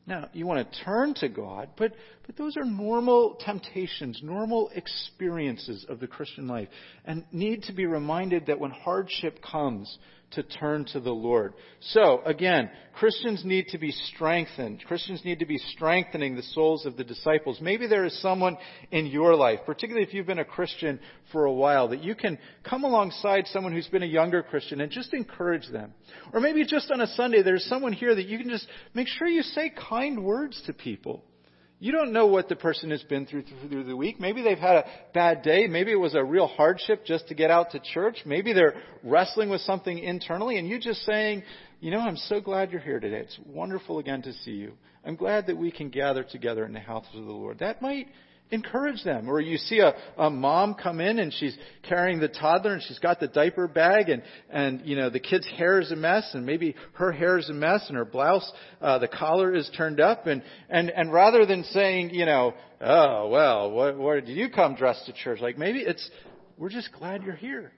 Now, 0.05 0.27
you 0.33 0.47
want 0.47 0.71
to 0.71 0.83
turn 0.83 1.13
to 1.15 1.29
God, 1.29 1.69
but, 1.77 1.93
but 2.25 2.35
those 2.35 2.57
are 2.57 2.65
normal 2.65 3.37
temptations, 3.45 4.19
normal 4.23 4.71
experiences 4.73 5.85
of 5.87 5.99
the 5.99 6.07
Christian 6.07 6.47
life, 6.47 6.67
and 7.05 7.25
need 7.31 7.63
to 7.63 7.73
be 7.73 7.85
reminded 7.85 8.47
that 8.47 8.59
when 8.59 8.71
hardship 8.71 9.39
comes, 9.43 9.99
to 10.31 10.43
turn 10.43 10.85
to 10.93 10.99
the 10.99 11.11
Lord. 11.11 11.53
So, 11.79 12.21
again, 12.25 12.69
Christians 12.93 13.43
need 13.43 13.67
to 13.69 13.77
be 13.77 13.91
strengthened. 13.91 14.83
Christians 14.85 15.21
need 15.25 15.39
to 15.39 15.45
be 15.45 15.57
strengthening 15.57 16.35
the 16.35 16.43
souls 16.43 16.85
of 16.85 16.97
the 16.97 17.03
disciples. 17.03 17.59
Maybe 17.61 17.87
there 17.87 18.05
is 18.05 18.19
someone 18.21 18.57
in 18.91 19.07
your 19.07 19.35
life, 19.35 19.59
particularly 19.65 20.05
if 20.05 20.13
you've 20.13 20.27
been 20.27 20.39
a 20.39 20.45
Christian 20.45 20.99
for 21.31 21.45
a 21.45 21.53
while, 21.53 21.87
that 21.89 22.03
you 22.03 22.15
can 22.15 22.37
come 22.63 22.83
alongside 22.83 23.47
someone 23.47 23.73
who's 23.73 23.87
been 23.87 24.03
a 24.03 24.07
younger 24.07 24.43
Christian 24.43 24.81
and 24.81 24.91
just 24.91 25.13
encourage 25.13 25.67
them. 25.71 25.93
Or 26.33 26.39
maybe 26.39 26.65
just 26.65 26.91
on 26.91 27.01
a 27.01 27.07
Sunday, 27.07 27.41
there's 27.41 27.65
someone 27.65 27.93
here 27.93 28.13
that 28.13 28.25
you 28.25 28.37
can 28.37 28.49
just 28.49 28.67
make 28.93 29.07
sure 29.07 29.27
you 29.27 29.41
say 29.41 29.71
kind 29.89 30.23
words 30.23 30.61
to 30.65 30.73
people. 30.73 31.23
You 31.81 31.93
don't 31.93 32.11
know 32.11 32.27
what 32.27 32.49
the 32.49 32.57
person 32.57 32.91
has 32.91 33.01
been 33.03 33.25
through 33.25 33.43
through 33.69 33.85
the 33.85 33.95
week. 33.95 34.19
Maybe 34.19 34.41
they've 34.41 34.57
had 34.57 34.75
a 34.75 34.85
bad 35.13 35.43
day. 35.43 35.65
Maybe 35.67 35.93
it 35.93 35.99
was 35.99 36.13
a 36.13 36.23
real 36.23 36.47
hardship 36.47 37.05
just 37.05 37.29
to 37.29 37.35
get 37.35 37.49
out 37.49 37.71
to 37.71 37.79
church. 37.79 38.17
Maybe 38.25 38.51
they're 38.51 38.75
wrestling 39.01 39.49
with 39.49 39.61
something 39.61 39.97
internally 39.97 40.57
and 40.57 40.67
you're 40.67 40.79
just 40.79 41.05
saying, 41.05 41.43
you 41.79 41.91
know, 41.91 41.99
I'm 41.99 42.17
so 42.17 42.41
glad 42.41 42.71
you're 42.71 42.81
here 42.81 42.99
today. 42.99 43.19
It's 43.19 43.39
wonderful 43.45 43.99
again 43.99 44.21
to 44.23 44.33
see 44.33 44.51
you. 44.51 44.73
I'm 45.05 45.15
glad 45.15 45.47
that 45.47 45.57
we 45.57 45.71
can 45.71 45.89
gather 45.89 46.23
together 46.23 46.65
in 46.65 46.73
the 46.73 46.81
house 46.81 47.05
of 47.15 47.23
the 47.23 47.31
Lord. 47.31 47.59
That 47.59 47.81
might 47.81 48.07
encourage 48.51 49.03
them. 49.03 49.29
Or 49.29 49.39
you 49.39 49.57
see 49.57 49.79
a, 49.79 49.93
a 50.17 50.29
mom 50.29 50.75
come 50.75 50.99
in 50.99 51.19
and 51.19 51.33
she's 51.33 51.57
carrying 51.87 52.19
the 52.19 52.27
toddler 52.27 52.73
and 52.73 52.83
she's 52.83 52.99
got 52.99 53.19
the 53.19 53.27
diaper 53.27 53.67
bag 53.67 54.09
and, 54.09 54.23
and, 54.49 54.81
you 54.85 54.95
know, 54.95 55.09
the 55.09 55.19
kid's 55.19 55.47
hair 55.47 55.79
is 55.79 55.91
a 55.91 55.95
mess 55.95 56.29
and 56.33 56.45
maybe 56.45 56.75
her 56.93 57.11
hair 57.11 57.37
is 57.37 57.49
a 57.49 57.53
mess 57.53 57.85
and 57.87 57.97
her 57.97 58.05
blouse, 58.05 58.51
uh, 58.81 58.97
the 58.99 59.07
collar 59.07 59.53
is 59.53 59.69
turned 59.77 59.99
up 59.99 60.27
and, 60.27 60.41
and, 60.69 60.89
and 60.89 61.13
rather 61.13 61.45
than 61.45 61.63
saying, 61.65 62.09
you 62.11 62.25
know, 62.25 62.53
oh, 62.81 63.29
well, 63.29 63.71
what, 63.71 63.97
what 63.97 64.25
did 64.25 64.35
you 64.35 64.49
come 64.49 64.75
dressed 64.75 65.05
to 65.05 65.13
church? 65.13 65.39
Like 65.41 65.57
maybe 65.57 65.79
it's, 65.79 66.09
we're 66.57 66.69
just 66.69 66.89
glad 66.97 67.23
you're 67.23 67.35
here. 67.35 67.71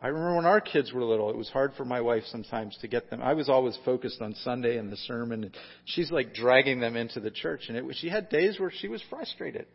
I 0.00 0.08
remember 0.08 0.36
when 0.36 0.46
our 0.46 0.60
kids 0.60 0.92
were 0.92 1.02
little, 1.02 1.30
it 1.30 1.36
was 1.36 1.48
hard 1.48 1.72
for 1.74 1.86
my 1.86 2.02
wife 2.02 2.24
sometimes 2.30 2.76
to 2.82 2.88
get 2.88 3.08
them. 3.08 3.22
I 3.22 3.32
was 3.32 3.48
always 3.48 3.78
focused 3.82 4.20
on 4.20 4.34
Sunday 4.44 4.76
and 4.76 4.92
the 4.92 4.96
sermon, 4.98 5.44
and 5.44 5.56
she's 5.86 6.10
like 6.10 6.34
dragging 6.34 6.80
them 6.80 6.96
into 6.96 7.18
the 7.18 7.30
church. 7.30 7.62
And 7.68 7.78
it 7.78 7.84
was, 7.84 7.96
she 7.96 8.10
had 8.10 8.28
days 8.28 8.60
where 8.60 8.70
she 8.70 8.88
was 8.88 9.02
frustrated. 9.08 9.66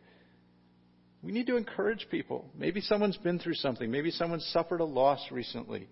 We 1.22 1.32
need 1.32 1.46
to 1.46 1.56
encourage 1.56 2.08
people. 2.10 2.46
Maybe 2.58 2.80
someone's 2.80 3.16
been 3.16 3.38
through 3.38 3.54
something. 3.54 3.90
Maybe 3.90 4.10
someone's 4.10 4.46
suffered 4.52 4.80
a 4.80 4.84
loss 4.84 5.24
recently. 5.30 5.88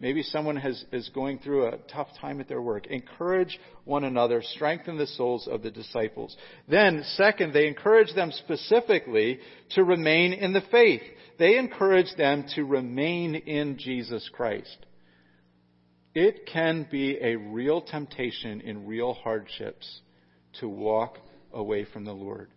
Maybe 0.00 0.22
someone 0.22 0.56
has, 0.56 0.82
is 0.92 1.10
going 1.10 1.40
through 1.40 1.66
a 1.66 1.76
tough 1.92 2.08
time 2.18 2.40
at 2.40 2.48
their 2.48 2.62
work. 2.62 2.86
Encourage 2.86 3.60
one 3.84 4.04
another. 4.04 4.40
Strengthen 4.42 4.96
the 4.96 5.06
souls 5.06 5.46
of 5.46 5.62
the 5.62 5.70
disciples. 5.70 6.34
Then, 6.66 7.04
second, 7.16 7.52
they 7.52 7.66
encourage 7.66 8.14
them 8.14 8.32
specifically 8.32 9.40
to 9.74 9.84
remain 9.84 10.32
in 10.32 10.54
the 10.54 10.62
faith. 10.72 11.02
They 11.38 11.58
encourage 11.58 12.16
them 12.16 12.46
to 12.54 12.64
remain 12.64 13.34
in 13.34 13.76
Jesus 13.76 14.26
Christ. 14.32 14.86
It 16.14 16.48
can 16.50 16.88
be 16.90 17.18
a 17.20 17.36
real 17.36 17.82
temptation 17.82 18.62
in 18.62 18.86
real 18.86 19.12
hardships 19.12 20.00
to 20.60 20.68
walk 20.68 21.18
away 21.52 21.84
from 21.84 22.06
the 22.06 22.12
Lord. 22.12 22.48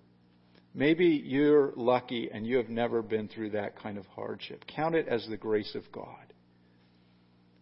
Maybe 0.74 1.06
you're 1.06 1.72
lucky 1.76 2.30
and 2.34 2.48
you 2.48 2.58
have 2.58 2.70
never 2.70 3.02
been 3.02 3.28
through 3.28 3.52
that 3.52 3.78
kind 3.78 3.98
of 3.98 4.06
hardship. 4.08 4.66
Count 4.68 4.96
it 4.96 5.08
as 5.08 5.28
the 5.28 5.38
grace 5.38 5.76
of 5.76 5.84
God. 5.92 6.34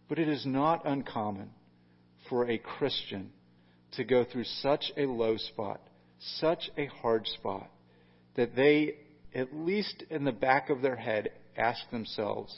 But 0.07 0.19
it 0.19 0.29
is 0.29 0.45
not 0.45 0.85
uncommon 0.85 1.49
for 2.29 2.49
a 2.49 2.57
Christian 2.57 3.31
to 3.93 4.03
go 4.03 4.23
through 4.23 4.45
such 4.45 4.91
a 4.95 5.05
low 5.05 5.35
spot, 5.37 5.81
such 6.39 6.69
a 6.77 6.85
hard 6.85 7.27
spot, 7.27 7.69
that 8.35 8.55
they, 8.55 8.95
at 9.35 9.53
least 9.53 10.03
in 10.09 10.23
the 10.23 10.31
back 10.31 10.69
of 10.69 10.81
their 10.81 10.95
head, 10.95 11.29
ask 11.57 11.89
themselves, 11.91 12.57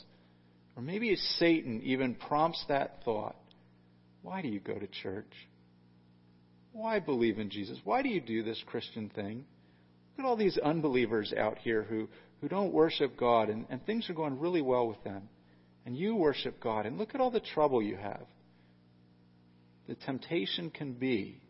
or 0.76 0.84
maybe 0.84 1.16
Satan 1.16 1.82
even 1.84 2.14
prompts 2.16 2.64
that 2.68 3.04
thought, 3.04 3.36
why 4.22 4.42
do 4.42 4.48
you 4.48 4.60
go 4.60 4.78
to 4.78 4.88
church? 4.88 5.32
Why 6.72 7.00
believe 7.00 7.40
in 7.40 7.50
Jesus? 7.50 7.78
Why 7.84 8.02
do 8.02 8.10
you 8.10 8.22
do 8.22 8.44
this 8.44 8.62
Christian 8.68 9.10
thing? 9.10 9.46
Look 10.18 10.26
at 10.26 10.30
all 10.30 10.36
these 10.36 10.58
unbelievers 10.58 11.34
out 11.36 11.58
here 11.58 11.84
who, 11.84 12.08
who 12.42 12.48
don't 12.48 12.74
worship 12.74 13.18
God, 13.18 13.50
and, 13.50 13.66
and 13.70 13.84
things 13.86 14.10
are 14.10 14.14
going 14.14 14.40
really 14.40 14.62
well 14.62 14.88
with 14.88 15.04
them. 15.04 15.30
And 15.86 15.98
you 15.98 16.16
worship 16.16 16.62
God, 16.62 16.86
and 16.86 16.98
look 16.98 17.16
at 17.16 17.22
all 17.22 17.32
the 17.32 17.40
trouble 17.40 17.82
you 17.82 17.98
have. 17.98 18.26
The 19.88 19.96
temptation 19.96 20.70
can 20.70 20.94
be 20.94 21.42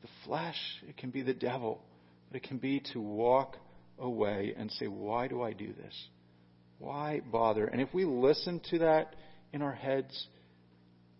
the 0.00 0.08
flesh, 0.24 0.58
it 0.88 0.96
can 0.96 1.10
be 1.10 1.22
the 1.22 1.34
devil, 1.34 1.80
but 2.28 2.38
it 2.38 2.48
can 2.48 2.58
be 2.58 2.82
to 2.92 3.00
walk 3.00 3.56
away 3.98 4.54
and 4.56 4.70
say, 4.72 4.86
Why 4.86 5.28
do 5.28 5.42
I 5.42 5.52
do 5.52 5.72
this? 5.72 6.08
Why 6.78 7.20
bother? 7.20 7.66
And 7.66 7.80
if 7.80 7.94
we 7.94 8.04
listen 8.04 8.60
to 8.70 8.78
that 8.80 9.14
in 9.52 9.62
our 9.62 9.72
heads, 9.72 10.26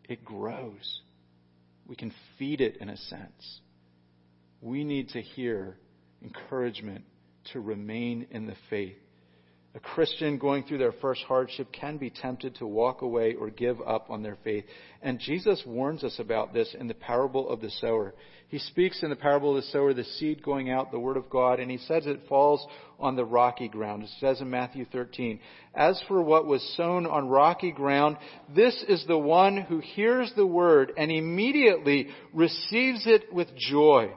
it 0.08 0.24
grows. 0.24 1.00
We 1.86 1.94
can 1.94 2.12
feed 2.38 2.60
it 2.60 2.78
in 2.78 2.88
a 2.88 2.96
sense. 2.96 3.60
We 4.60 4.82
need 4.82 5.10
to 5.10 5.20
hear 5.20 5.76
encouragement 6.22 7.04
to 7.52 7.60
remain 7.60 8.26
in 8.30 8.46
the 8.46 8.56
faith. 8.70 8.96
A 9.74 9.80
Christian 9.80 10.36
going 10.36 10.64
through 10.64 10.78
their 10.78 10.92
first 10.92 11.22
hardship 11.22 11.72
can 11.72 11.96
be 11.96 12.10
tempted 12.10 12.56
to 12.56 12.66
walk 12.66 13.00
away 13.00 13.34
or 13.34 13.48
give 13.48 13.80
up 13.80 14.10
on 14.10 14.22
their 14.22 14.36
faith. 14.44 14.64
And 15.00 15.18
Jesus 15.18 15.62
warns 15.64 16.04
us 16.04 16.18
about 16.18 16.52
this 16.52 16.76
in 16.78 16.88
the 16.88 16.94
parable 16.94 17.48
of 17.48 17.62
the 17.62 17.70
sower. 17.70 18.14
He 18.48 18.58
speaks 18.58 19.02
in 19.02 19.08
the 19.08 19.16
parable 19.16 19.56
of 19.56 19.64
the 19.64 19.70
sower, 19.70 19.94
the 19.94 20.04
seed 20.04 20.42
going 20.42 20.70
out, 20.70 20.92
the 20.92 20.98
word 20.98 21.16
of 21.16 21.30
God, 21.30 21.58
and 21.58 21.70
he 21.70 21.78
says 21.78 22.06
it 22.06 22.28
falls 22.28 22.66
on 23.00 23.16
the 23.16 23.24
rocky 23.24 23.66
ground. 23.66 24.02
It 24.02 24.10
says 24.20 24.42
in 24.42 24.50
Matthew 24.50 24.84
13, 24.92 25.40
As 25.74 25.98
for 26.06 26.20
what 26.20 26.44
was 26.44 26.62
sown 26.76 27.06
on 27.06 27.30
rocky 27.30 27.72
ground, 27.72 28.18
this 28.54 28.84
is 28.86 29.06
the 29.06 29.16
one 29.16 29.56
who 29.56 29.78
hears 29.78 30.30
the 30.36 30.46
word 30.46 30.92
and 30.98 31.10
immediately 31.10 32.08
receives 32.34 33.06
it 33.06 33.32
with 33.32 33.48
joy 33.56 34.12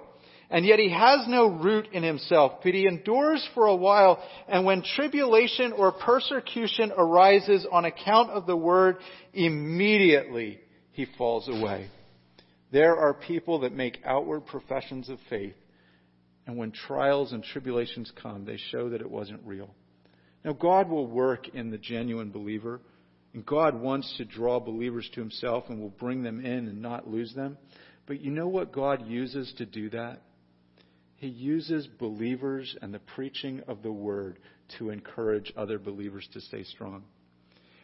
and 0.49 0.65
yet 0.65 0.79
he 0.79 0.89
has 0.89 1.25
no 1.27 1.49
root 1.49 1.87
in 1.91 2.03
himself, 2.03 2.59
but 2.63 2.73
he 2.73 2.87
endures 2.87 3.47
for 3.53 3.67
a 3.67 3.75
while, 3.75 4.21
and 4.47 4.65
when 4.65 4.83
tribulation 4.95 5.71
or 5.71 5.91
persecution 5.91 6.91
arises 6.97 7.65
on 7.71 7.85
account 7.85 8.29
of 8.29 8.45
the 8.45 8.55
word, 8.55 8.97
immediately 9.33 10.59
he 10.91 11.07
falls 11.17 11.47
away. 11.47 11.89
There 12.71 12.97
are 12.97 13.13
people 13.13 13.61
that 13.61 13.73
make 13.73 13.99
outward 14.05 14.45
professions 14.45 15.09
of 15.09 15.17
faith, 15.29 15.55
and 16.45 16.57
when 16.57 16.71
trials 16.71 17.31
and 17.31 17.43
tribulations 17.43 18.11
come, 18.21 18.45
they 18.45 18.57
show 18.71 18.89
that 18.89 19.01
it 19.01 19.09
wasn't 19.09 19.41
real. 19.45 19.69
Now, 20.43 20.53
God 20.53 20.89
will 20.89 21.07
work 21.07 21.47
in 21.49 21.71
the 21.71 21.77
genuine 21.77 22.29
believer, 22.29 22.81
and 23.33 23.45
God 23.45 23.79
wants 23.79 24.13
to 24.17 24.25
draw 24.25 24.59
believers 24.59 25.09
to 25.13 25.19
himself 25.19 25.65
and 25.69 25.81
will 25.81 25.89
bring 25.89 26.21
them 26.21 26.45
in 26.45 26.67
and 26.67 26.81
not 26.81 27.07
lose 27.07 27.33
them. 27.33 27.57
But 28.05 28.21
you 28.21 28.29
know 28.29 28.47
what 28.47 28.71
God 28.71 29.07
uses 29.07 29.51
to 29.57 29.65
do 29.65 29.89
that? 29.89 30.21
He 31.25 31.31
uses 31.31 31.87
believers 31.87 32.77
and 32.83 32.93
the 32.93 32.99
preaching 32.99 33.63
of 33.67 33.81
the 33.81 33.91
word 33.91 34.37
to 34.77 34.91
encourage 34.91 35.51
other 35.57 35.79
believers 35.79 36.29
to 36.33 36.39
stay 36.39 36.63
strong. 36.63 37.03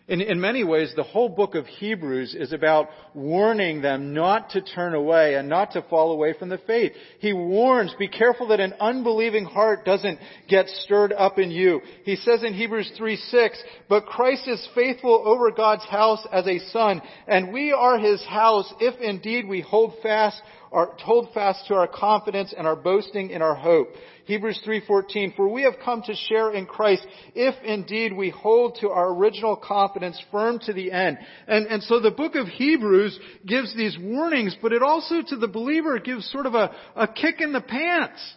In, 0.07 0.21
in 0.21 0.39
many 0.39 0.63
ways, 0.63 0.93
the 0.95 1.01
whole 1.01 1.29
book 1.29 1.55
of 1.55 1.65
Hebrews 1.65 2.35
is 2.35 2.53
about 2.53 2.89
warning 3.15 3.81
them 3.81 4.13
not 4.13 4.51
to 4.51 4.61
turn 4.61 4.93
away 4.93 5.33
and 5.35 5.49
not 5.49 5.71
to 5.71 5.81
fall 5.83 6.11
away 6.11 6.33
from 6.37 6.49
the 6.49 6.59
faith. 6.59 6.91
He 7.17 7.33
warns, 7.33 7.95
be 7.97 8.07
careful 8.07 8.49
that 8.49 8.59
an 8.59 8.75
unbelieving 8.79 9.45
heart 9.45 9.85
doesn't 9.85 10.19
get 10.47 10.67
stirred 10.67 11.11
up 11.11 11.39
in 11.39 11.49
you. 11.49 11.81
He 12.03 12.17
says 12.17 12.43
in 12.43 12.53
Hebrews 12.53 12.91
3 12.95 13.15
6, 13.15 13.63
but 13.89 14.05
Christ 14.05 14.47
is 14.47 14.69
faithful 14.75 15.23
over 15.25 15.49
God's 15.49 15.85
house 15.85 16.23
as 16.31 16.45
a 16.45 16.59
son, 16.71 17.01
and 17.27 17.51
we 17.51 17.71
are 17.71 17.97
his 17.97 18.23
house 18.23 18.71
if 18.79 18.99
indeed 19.01 19.47
we 19.47 19.61
hold 19.61 19.95
fast 20.03 20.39
are 20.71 20.91
hold 21.03 21.33
fast 21.33 21.67
to 21.67 21.75
our 21.75 21.87
confidence 21.87 22.53
and 22.57 22.65
our 22.65 22.75
boasting 22.75 23.29
in 23.31 23.41
our 23.41 23.55
hope. 23.55 23.89
Hebrews 24.25 24.61
3:14 24.65 25.35
For 25.35 25.49
we 25.49 25.63
have 25.63 25.79
come 25.83 26.01
to 26.03 26.15
share 26.15 26.51
in 26.51 26.65
Christ 26.65 27.05
if 27.35 27.55
indeed 27.63 28.13
we 28.13 28.29
hold 28.29 28.75
to 28.79 28.89
our 28.89 29.13
original 29.13 29.57
confidence 29.57 30.21
firm 30.31 30.59
to 30.59 30.73
the 30.73 30.91
end. 30.91 31.17
And 31.47 31.67
and 31.67 31.83
so 31.83 31.99
the 31.99 32.11
book 32.11 32.35
of 32.35 32.47
Hebrews 32.47 33.19
gives 33.45 33.75
these 33.75 33.97
warnings, 33.99 34.55
but 34.61 34.71
it 34.71 34.81
also 34.81 35.21
to 35.21 35.35
the 35.35 35.47
believer 35.47 35.99
gives 35.99 36.31
sort 36.31 36.45
of 36.45 36.55
a, 36.55 36.71
a 36.95 37.07
kick 37.07 37.41
in 37.41 37.51
the 37.51 37.61
pants. 37.61 38.35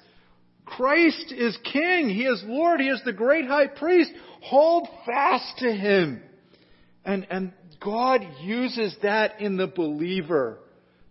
Christ 0.65 1.31
is 1.31 1.57
king, 1.59 2.09
he 2.09 2.25
is 2.25 2.43
Lord, 2.45 2.81
he 2.81 2.89
is 2.89 3.03
the 3.05 3.13
great 3.13 3.47
high 3.47 3.69
priest. 3.69 4.11
Hold 4.41 4.89
fast 5.07 5.59
to 5.59 5.71
him. 5.71 6.23
And 7.05 7.27
and 7.31 7.53
God 7.81 8.23
uses 8.41 8.97
that 9.03 9.41
in 9.41 9.57
the 9.57 9.69
believer 9.69 10.59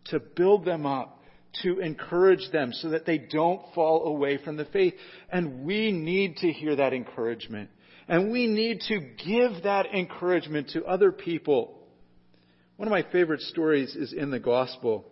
to 0.05 0.19
build 0.19 0.65
them 0.65 0.85
up, 0.85 1.21
to 1.61 1.79
encourage 1.79 2.49
them 2.51 2.73
so 2.73 2.89
that 2.89 3.05
they 3.05 3.17
don't 3.17 3.61
fall 3.75 4.07
away 4.07 4.37
from 4.43 4.57
the 4.57 4.65
faith. 4.65 4.93
And 5.31 5.63
we 5.63 5.91
need 5.91 6.37
to 6.37 6.51
hear 6.51 6.75
that 6.75 6.93
encouragement. 6.93 7.69
And 8.07 8.31
we 8.31 8.47
need 8.47 8.81
to 8.87 8.99
give 8.99 9.63
that 9.63 9.85
encouragement 9.93 10.69
to 10.69 10.83
other 10.85 11.11
people. 11.11 11.79
One 12.75 12.87
of 12.87 12.91
my 12.91 13.03
favorite 13.11 13.41
stories 13.41 13.95
is 13.95 14.13
in 14.13 14.31
the 14.31 14.39
gospel. 14.39 15.05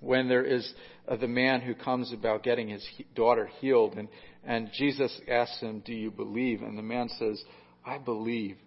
when 0.00 0.28
there 0.28 0.44
is 0.44 0.72
uh, 1.08 1.16
the 1.16 1.28
man 1.28 1.60
who 1.60 1.74
comes 1.74 2.12
about 2.12 2.42
getting 2.42 2.68
his 2.68 2.86
daughter 3.14 3.46
healed, 3.60 3.94
and, 3.94 4.08
and 4.44 4.70
Jesus 4.72 5.20
asks 5.28 5.60
him, 5.60 5.80
Do 5.84 5.92
you 5.92 6.10
believe? 6.10 6.62
And 6.62 6.78
the 6.78 6.82
man 6.82 7.08
says, 7.18 7.42
I 7.84 7.98
believe. 7.98 8.58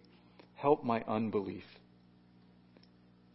Help 0.56 0.84
my 0.84 1.02
unbelief. 1.08 1.64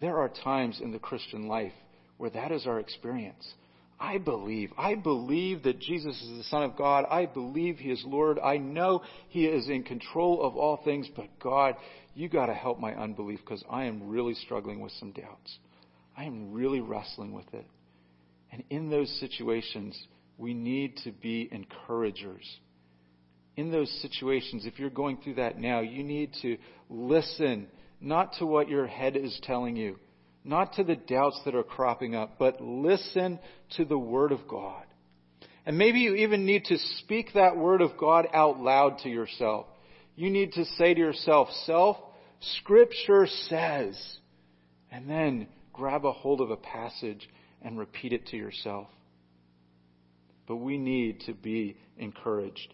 There 0.00 0.18
are 0.18 0.28
times 0.28 0.80
in 0.82 0.92
the 0.92 0.98
Christian 0.98 1.46
life 1.46 1.72
where 2.18 2.30
that 2.30 2.52
is 2.52 2.66
our 2.66 2.80
experience. 2.80 3.54
I 3.98 4.18
believe. 4.18 4.72
I 4.76 4.94
believe 4.94 5.62
that 5.62 5.80
Jesus 5.80 6.20
is 6.20 6.36
the 6.36 6.44
Son 6.44 6.62
of 6.62 6.76
God. 6.76 7.06
I 7.10 7.26
believe 7.26 7.78
He 7.78 7.90
is 7.90 8.02
Lord. 8.06 8.38
I 8.38 8.58
know 8.58 9.02
He 9.28 9.46
is 9.46 9.68
in 9.68 9.84
control 9.84 10.42
of 10.42 10.56
all 10.56 10.80
things, 10.84 11.08
but 11.16 11.26
God, 11.42 11.76
you 12.14 12.28
got 12.28 12.46
to 12.46 12.54
help 12.54 12.78
my 12.78 12.94
unbelief 12.94 13.40
because 13.40 13.64
I 13.70 13.84
am 13.84 14.08
really 14.08 14.34
struggling 14.34 14.80
with 14.80 14.92
some 14.92 15.12
doubts. 15.12 15.58
I 16.16 16.24
am 16.24 16.52
really 16.52 16.80
wrestling 16.80 17.32
with 17.32 17.52
it. 17.54 17.66
And 18.52 18.64
in 18.70 18.90
those 18.90 19.10
situations, 19.20 19.98
we 20.38 20.52
need 20.52 20.96
to 21.04 21.12
be 21.12 21.48
encouragers. 21.50 22.46
In 23.56 23.70
those 23.70 23.90
situations, 24.02 24.66
if 24.66 24.78
you're 24.78 24.90
going 24.90 25.18
through 25.24 25.34
that 25.36 25.58
now, 25.58 25.80
you 25.80 26.02
need 26.02 26.32
to 26.42 26.58
listen 26.90 27.68
not 28.00 28.34
to 28.34 28.46
what 28.46 28.68
your 28.68 28.86
head 28.86 29.16
is 29.16 29.38
telling 29.42 29.76
you, 29.76 29.98
not 30.44 30.74
to 30.74 30.84
the 30.84 30.96
doubts 30.96 31.40
that 31.44 31.54
are 31.54 31.62
cropping 31.62 32.14
up, 32.14 32.38
but 32.38 32.60
listen 32.60 33.38
to 33.76 33.84
the 33.84 33.98
Word 33.98 34.32
of 34.32 34.46
God. 34.48 34.84
And 35.64 35.76
maybe 35.76 36.00
you 36.00 36.14
even 36.14 36.46
need 36.46 36.66
to 36.66 36.78
speak 36.98 37.30
that 37.34 37.56
Word 37.56 37.80
of 37.80 37.96
God 37.98 38.28
out 38.32 38.60
loud 38.60 38.98
to 39.00 39.08
yourself. 39.08 39.66
You 40.14 40.30
need 40.30 40.52
to 40.52 40.64
say 40.64 40.94
to 40.94 41.00
yourself, 41.00 41.48
Self, 41.64 41.96
Scripture 42.58 43.26
says. 43.48 44.00
And 44.90 45.10
then 45.10 45.48
grab 45.72 46.04
a 46.04 46.12
hold 46.12 46.40
of 46.40 46.50
a 46.50 46.56
passage 46.56 47.28
and 47.60 47.78
repeat 47.78 48.12
it 48.12 48.26
to 48.28 48.36
yourself. 48.36 48.86
But 50.46 50.56
we 50.56 50.78
need 50.78 51.20
to 51.26 51.34
be 51.34 51.76
encouraged. 51.98 52.72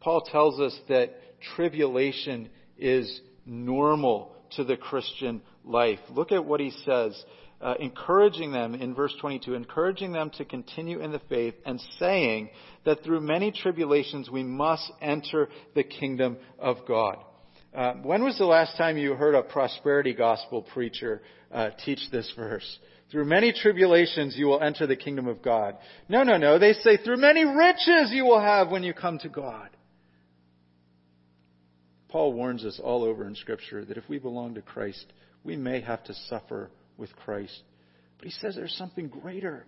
Paul 0.00 0.22
tells 0.22 0.60
us 0.60 0.76
that 0.88 1.14
tribulation 1.54 2.48
is 2.76 3.20
normal 3.46 4.32
to 4.56 4.64
the 4.64 4.76
Christian 4.76 5.40
life. 5.64 5.98
Look 6.10 6.32
at 6.32 6.44
what 6.44 6.60
he 6.60 6.70
says, 6.84 7.24
uh, 7.60 7.74
encouraging 7.80 8.52
them 8.52 8.74
in 8.74 8.94
verse 8.94 9.14
22, 9.20 9.54
encouraging 9.54 10.12
them 10.12 10.30
to 10.36 10.44
continue 10.44 11.00
in 11.00 11.12
the 11.12 11.20
faith 11.28 11.54
and 11.64 11.80
saying 11.98 12.50
that 12.84 13.02
through 13.02 13.20
many 13.20 13.50
tribulations 13.50 14.28
we 14.30 14.42
must 14.42 14.90
enter 15.00 15.48
the 15.74 15.84
kingdom 15.84 16.36
of 16.58 16.78
God. 16.86 17.16
Uh, 17.74 17.94
when 18.02 18.24
was 18.24 18.38
the 18.38 18.44
last 18.46 18.76
time 18.76 18.96
you 18.96 19.14
heard 19.14 19.34
a 19.34 19.42
prosperity 19.42 20.14
gospel 20.14 20.62
preacher 20.62 21.22
uh, 21.52 21.70
teach 21.84 22.00
this 22.10 22.32
verse? 22.36 22.78
Through 23.10 23.26
many 23.26 23.52
tribulations 23.52 24.36
you 24.36 24.46
will 24.46 24.62
enter 24.62 24.86
the 24.86 24.96
kingdom 24.96 25.28
of 25.28 25.42
God. 25.42 25.76
No, 26.08 26.22
no, 26.22 26.38
no. 26.38 26.58
They 26.58 26.72
say 26.72 26.96
through 26.96 27.18
many 27.18 27.44
riches 27.44 28.10
you 28.12 28.24
will 28.24 28.40
have 28.40 28.70
when 28.70 28.82
you 28.82 28.94
come 28.94 29.18
to 29.20 29.28
God. 29.28 29.68
Paul 32.16 32.32
warns 32.32 32.64
us 32.64 32.80
all 32.82 33.04
over 33.04 33.26
in 33.26 33.34
Scripture 33.34 33.84
that 33.84 33.98
if 33.98 34.08
we 34.08 34.18
belong 34.18 34.54
to 34.54 34.62
Christ, 34.62 35.04
we 35.44 35.54
may 35.54 35.82
have 35.82 36.02
to 36.04 36.14
suffer 36.30 36.70
with 36.96 37.14
Christ. 37.14 37.60
But 38.16 38.24
he 38.24 38.30
says 38.30 38.54
there's 38.54 38.72
something 38.72 39.08
greater. 39.08 39.66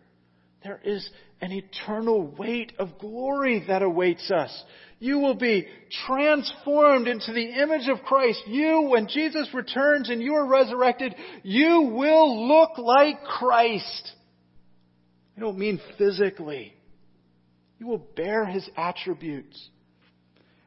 There 0.64 0.80
is 0.82 1.06
an 1.42 1.52
eternal 1.52 2.26
weight 2.26 2.72
of 2.78 2.98
glory 2.98 3.64
that 3.68 3.82
awaits 3.82 4.30
us. 4.30 4.64
You 4.98 5.18
will 5.18 5.34
be 5.34 5.66
transformed 6.06 7.06
into 7.06 7.34
the 7.34 7.62
image 7.62 7.86
of 7.86 8.02
Christ. 8.06 8.40
You, 8.46 8.88
when 8.90 9.08
Jesus 9.08 9.50
returns 9.52 10.08
and 10.08 10.22
you 10.22 10.32
are 10.32 10.48
resurrected, 10.48 11.14
you 11.42 11.92
will 11.92 12.48
look 12.48 12.78
like 12.78 13.24
Christ. 13.24 14.12
I 15.36 15.40
don't 15.40 15.58
mean 15.58 15.82
physically. 15.98 16.72
You 17.78 17.88
will 17.88 18.06
bear 18.16 18.46
his 18.46 18.66
attributes. 18.74 19.68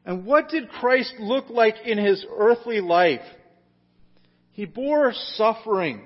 And 0.04 0.24
what 0.26 0.48
did 0.48 0.68
Christ 0.68 1.14
look 1.18 1.48
like 1.48 1.76
in 1.84 1.98
his 1.98 2.24
earthly 2.36 2.80
life? 2.80 3.20
He 4.52 4.64
bore 4.64 5.12
suffering. 5.36 6.02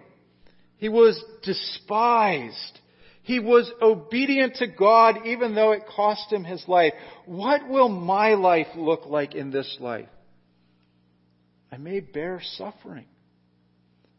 He 0.76 0.88
was 0.88 1.22
despised. 1.42 2.80
He 3.22 3.40
was 3.40 3.70
obedient 3.80 4.56
to 4.56 4.66
God 4.66 5.26
even 5.26 5.54
though 5.54 5.72
it 5.72 5.86
cost 5.94 6.32
him 6.32 6.44
his 6.44 6.62
life. 6.68 6.92
What 7.24 7.68
will 7.68 7.88
my 7.88 8.34
life 8.34 8.68
look 8.76 9.06
like 9.06 9.34
in 9.34 9.50
this 9.50 9.76
life? 9.80 10.08
I 11.72 11.78
may 11.78 12.00
bear 12.00 12.40
suffering. 12.56 13.06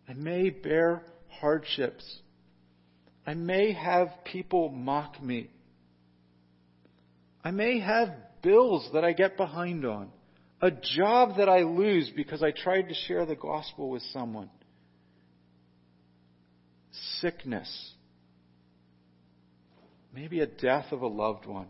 I 0.10 0.14
may 0.14 0.50
bear 0.50 1.04
hardships. 1.30 2.04
I 3.26 3.34
may 3.34 3.74
have 3.74 4.10
people 4.26 4.70
mock 4.70 5.22
me. 5.22 5.50
I 7.44 7.52
may 7.52 7.80
have 7.80 8.10
bills 8.48 8.88
that 8.94 9.04
I 9.04 9.12
get 9.12 9.36
behind 9.36 9.84
on, 9.84 10.10
a 10.62 10.72
job 10.72 11.36
that 11.38 11.50
I 11.50 11.64
lose 11.64 12.10
because 12.16 12.42
I 12.42 12.52
tried 12.52 12.84
to 12.84 12.94
share 12.94 13.26
the 13.26 13.36
gospel 13.36 13.90
with 13.90 14.02
someone, 14.14 14.50
sickness, 17.20 17.92
maybe 20.16 20.40
a 20.40 20.48
death 20.48 20.94
of 20.94 21.02
a 21.02 21.08
loved 21.08 21.46
one. 21.46 21.68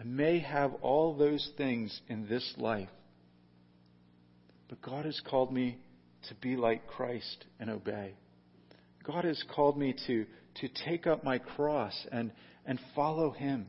I 0.00 0.02
may 0.02 0.40
have 0.40 0.74
all 0.82 1.16
those 1.16 1.48
things 1.56 2.00
in 2.08 2.28
this 2.28 2.54
life, 2.56 2.88
but 4.68 4.82
God 4.82 5.04
has 5.04 5.20
called 5.24 5.52
me 5.52 5.78
to 6.28 6.34
be 6.34 6.56
like 6.56 6.88
Christ 6.88 7.44
and 7.60 7.70
obey. 7.70 8.14
God 9.04 9.24
has 9.24 9.40
called 9.54 9.78
me 9.78 9.94
to, 10.08 10.26
to 10.62 10.68
take 10.84 11.06
up 11.06 11.22
my 11.22 11.38
cross 11.38 11.94
and, 12.10 12.32
and 12.66 12.80
follow 12.96 13.30
Him 13.30 13.68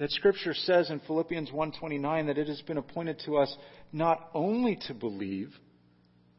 that 0.00 0.10
scripture 0.12 0.54
says 0.54 0.90
in 0.90 0.98
Philippians 1.00 1.50
1:29 1.50 2.26
that 2.26 2.38
it 2.38 2.48
has 2.48 2.62
been 2.62 2.78
appointed 2.78 3.18
to 3.26 3.36
us 3.36 3.54
not 3.92 4.30
only 4.32 4.76
to 4.88 4.94
believe 4.94 5.54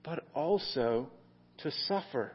but 0.03 0.25
also 0.33 1.11
to 1.59 1.69
suffer. 1.71 2.31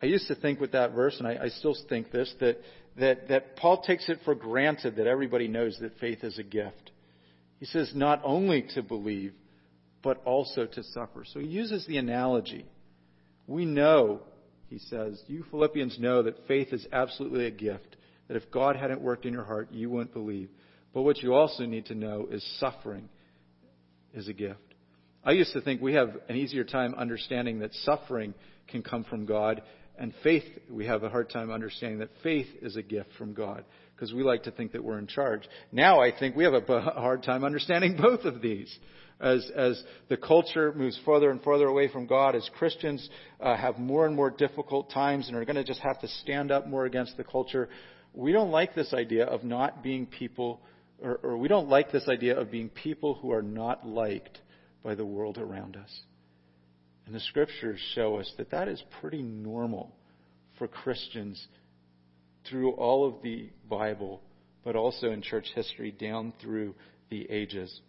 I 0.00 0.06
used 0.06 0.28
to 0.28 0.36
think 0.36 0.60
with 0.60 0.72
that 0.72 0.92
verse, 0.92 1.18
and 1.18 1.26
I, 1.26 1.36
I 1.42 1.48
still 1.48 1.74
think 1.88 2.12
this, 2.12 2.32
that, 2.38 2.58
that, 2.96 3.28
that 3.28 3.56
Paul 3.56 3.82
takes 3.82 4.08
it 4.08 4.20
for 4.24 4.36
granted 4.36 4.96
that 4.96 5.08
everybody 5.08 5.48
knows 5.48 5.76
that 5.80 5.98
faith 5.98 6.22
is 6.22 6.38
a 6.38 6.44
gift. 6.44 6.92
He 7.58 7.66
says 7.66 7.90
not 7.92 8.22
only 8.22 8.62
to 8.74 8.82
believe, 8.82 9.34
but 10.00 10.22
also 10.24 10.64
to 10.64 10.82
suffer. 10.84 11.24
So 11.24 11.40
he 11.40 11.46
uses 11.46 11.84
the 11.86 11.96
analogy. 11.96 12.66
We 13.48 13.64
know, 13.64 14.20
he 14.68 14.78
says, 14.78 15.20
you 15.26 15.44
Philippians 15.50 15.98
know 15.98 16.22
that 16.22 16.46
faith 16.46 16.72
is 16.72 16.86
absolutely 16.92 17.46
a 17.46 17.50
gift 17.50 17.96
that 18.30 18.36
if 18.36 18.48
God 18.52 18.76
hadn't 18.76 19.00
worked 19.00 19.26
in 19.26 19.32
your 19.32 19.42
heart, 19.42 19.72
you 19.72 19.90
wouldn't 19.90 20.12
believe. 20.12 20.50
But 20.94 21.02
what 21.02 21.18
you 21.18 21.34
also 21.34 21.66
need 21.66 21.86
to 21.86 21.96
know 21.96 22.28
is 22.30 22.46
suffering 22.60 23.08
is 24.14 24.28
a 24.28 24.32
gift. 24.32 24.60
I 25.24 25.32
used 25.32 25.52
to 25.54 25.60
think 25.60 25.82
we 25.82 25.94
have 25.94 26.10
an 26.28 26.36
easier 26.36 26.62
time 26.62 26.94
understanding 26.94 27.58
that 27.58 27.74
suffering 27.82 28.34
can 28.68 28.84
come 28.84 29.02
from 29.02 29.26
God, 29.26 29.62
and 29.98 30.14
faith, 30.22 30.44
we 30.70 30.86
have 30.86 31.02
a 31.02 31.08
hard 31.08 31.28
time 31.28 31.50
understanding 31.50 31.98
that 31.98 32.10
faith 32.22 32.46
is 32.62 32.76
a 32.76 32.82
gift 32.82 33.08
from 33.18 33.34
God, 33.34 33.64
because 33.96 34.14
we 34.14 34.22
like 34.22 34.44
to 34.44 34.52
think 34.52 34.70
that 34.72 34.84
we're 34.84 35.00
in 35.00 35.08
charge. 35.08 35.42
Now 35.72 36.00
I 36.00 36.16
think 36.16 36.36
we 36.36 36.44
have 36.44 36.54
a 36.68 36.80
hard 36.80 37.24
time 37.24 37.42
understanding 37.42 37.98
both 38.00 38.20
of 38.20 38.40
these. 38.40 38.72
As, 39.18 39.50
as 39.54 39.82
the 40.08 40.16
culture 40.16 40.72
moves 40.72 40.98
further 41.04 41.30
and 41.30 41.42
further 41.42 41.66
away 41.66 41.88
from 41.88 42.06
God, 42.06 42.36
as 42.36 42.48
Christians 42.56 43.06
uh, 43.40 43.54
have 43.54 43.76
more 43.78 44.06
and 44.06 44.14
more 44.16 44.30
difficult 44.30 44.90
times 44.90 45.26
and 45.26 45.36
are 45.36 45.44
going 45.44 45.56
to 45.56 45.64
just 45.64 45.80
have 45.80 46.00
to 46.00 46.08
stand 46.08 46.50
up 46.50 46.66
more 46.66 46.86
against 46.86 47.18
the 47.18 47.24
culture, 47.24 47.68
we 48.12 48.32
don't 48.32 48.50
like 48.50 48.74
this 48.74 48.92
idea 48.92 49.24
of 49.24 49.44
not 49.44 49.82
being 49.82 50.06
people, 50.06 50.60
or, 51.02 51.20
or 51.22 51.36
we 51.36 51.48
don't 51.48 51.68
like 51.68 51.92
this 51.92 52.08
idea 52.08 52.38
of 52.38 52.50
being 52.50 52.68
people 52.68 53.14
who 53.14 53.32
are 53.32 53.42
not 53.42 53.86
liked 53.86 54.40
by 54.82 54.94
the 54.94 55.04
world 55.04 55.38
around 55.38 55.76
us. 55.76 56.00
And 57.06 57.14
the 57.14 57.20
scriptures 57.20 57.80
show 57.94 58.16
us 58.16 58.32
that 58.38 58.50
that 58.50 58.68
is 58.68 58.82
pretty 59.00 59.22
normal 59.22 59.94
for 60.58 60.68
Christians 60.68 61.44
through 62.48 62.72
all 62.72 63.06
of 63.06 63.22
the 63.22 63.50
Bible, 63.68 64.22
but 64.64 64.76
also 64.76 65.10
in 65.10 65.22
church 65.22 65.46
history 65.54 65.90
down 65.90 66.32
through 66.40 66.74
the 67.10 67.30
ages. 67.30 67.80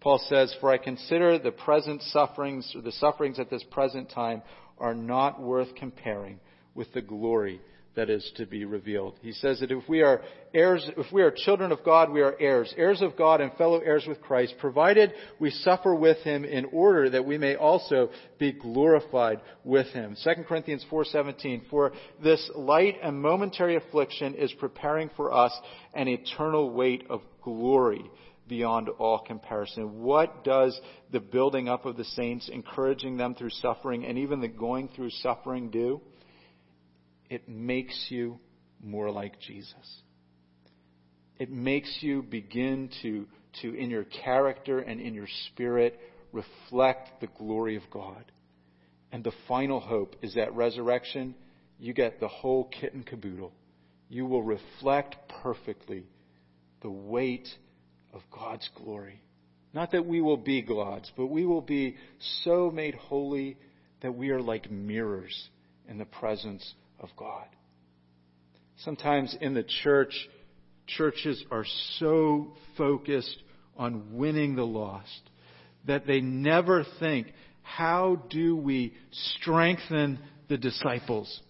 Paul 0.00 0.18
says, 0.28 0.54
For 0.60 0.70
I 0.70 0.78
consider 0.78 1.38
the 1.38 1.52
present 1.52 2.02
sufferings, 2.02 2.72
or 2.74 2.82
the 2.82 2.92
sufferings 2.92 3.38
at 3.38 3.50
this 3.50 3.64
present 3.70 4.10
time, 4.10 4.42
are 4.78 4.94
not 4.94 5.40
worth 5.40 5.74
comparing 5.76 6.40
with 6.74 6.92
the 6.92 7.02
glory 7.02 7.60
that 7.94 8.08
is 8.08 8.30
to 8.36 8.46
be 8.46 8.64
revealed. 8.64 9.18
He 9.22 9.32
says 9.32 9.60
that 9.60 9.70
if 9.70 9.86
we 9.88 10.00
are 10.00 10.22
heirs, 10.54 10.88
if 10.96 11.12
we 11.12 11.22
are 11.22 11.30
children 11.30 11.72
of 11.72 11.84
God, 11.84 12.10
we 12.10 12.22
are 12.22 12.34
heirs, 12.40 12.72
heirs 12.76 13.02
of 13.02 13.16
God 13.16 13.40
and 13.40 13.52
fellow 13.54 13.80
heirs 13.80 14.06
with 14.06 14.20
Christ, 14.22 14.54
provided 14.58 15.12
we 15.38 15.50
suffer 15.50 15.94
with 15.94 16.18
him 16.18 16.44
in 16.44 16.66
order 16.72 17.10
that 17.10 17.26
we 17.26 17.36
may 17.36 17.54
also 17.56 18.10
be 18.38 18.52
glorified 18.52 19.40
with 19.62 19.88
him. 19.88 20.16
2 20.22 20.44
Corinthians 20.44 20.84
4:17 20.90 21.68
For 21.68 21.92
this 22.22 22.50
light 22.54 22.96
and 23.02 23.20
momentary 23.20 23.76
affliction 23.76 24.34
is 24.34 24.52
preparing 24.54 25.10
for 25.16 25.32
us 25.32 25.52
an 25.92 26.08
eternal 26.08 26.70
weight 26.70 27.04
of 27.10 27.20
glory 27.42 28.10
beyond 28.48 28.88
all 28.88 29.18
comparison. 29.18 30.02
What 30.02 30.44
does 30.44 30.78
the 31.10 31.20
building 31.20 31.68
up 31.68 31.84
of 31.86 31.96
the 31.96 32.04
saints, 32.04 32.48
encouraging 32.48 33.16
them 33.16 33.34
through 33.34 33.50
suffering 33.50 34.04
and 34.04 34.18
even 34.18 34.40
the 34.40 34.48
going 34.48 34.88
through 34.88 35.10
suffering 35.10 35.70
do? 35.70 36.00
It 37.32 37.48
makes 37.48 38.08
you 38.10 38.38
more 38.82 39.10
like 39.10 39.40
Jesus. 39.40 40.02
It 41.38 41.50
makes 41.50 41.90
you 42.02 42.22
begin 42.22 42.90
to, 43.00 43.26
to, 43.62 43.72
in 43.72 43.88
your 43.88 44.04
character 44.04 44.80
and 44.80 45.00
in 45.00 45.14
your 45.14 45.28
spirit, 45.46 45.98
reflect 46.30 47.22
the 47.22 47.28
glory 47.38 47.76
of 47.76 47.84
God. 47.90 48.22
And 49.12 49.24
the 49.24 49.32
final 49.48 49.80
hope 49.80 50.16
is 50.20 50.34
that 50.34 50.54
resurrection, 50.54 51.34
you 51.78 51.94
get 51.94 52.20
the 52.20 52.28
whole 52.28 52.64
kit 52.64 52.92
and 52.92 53.06
caboodle. 53.06 53.54
You 54.10 54.26
will 54.26 54.42
reflect 54.42 55.16
perfectly 55.42 56.04
the 56.82 56.90
weight 56.90 57.48
of 58.12 58.20
God's 58.30 58.68
glory. 58.76 59.22
Not 59.72 59.92
that 59.92 60.04
we 60.04 60.20
will 60.20 60.36
be 60.36 60.60
gods, 60.60 61.10
but 61.16 61.28
we 61.28 61.46
will 61.46 61.62
be 61.62 61.96
so 62.44 62.70
made 62.70 62.94
holy 62.94 63.56
that 64.02 64.14
we 64.14 64.28
are 64.28 64.42
like 64.42 64.70
mirrors 64.70 65.48
in 65.88 65.96
the 65.96 66.04
presence 66.04 66.74
of 67.02 67.10
God. 67.16 67.46
Sometimes 68.78 69.36
in 69.40 69.54
the 69.54 69.64
church, 69.82 70.14
churches 70.86 71.44
are 71.50 71.66
so 71.98 72.52
focused 72.76 73.36
on 73.76 74.16
winning 74.16 74.56
the 74.56 74.66
lost 74.66 75.30
that 75.86 76.06
they 76.06 76.20
never 76.20 76.84
think, 77.00 77.28
how 77.62 78.22
do 78.30 78.56
we 78.56 78.94
strengthen 79.10 80.18
the 80.48 80.58
disciples? 80.58 81.40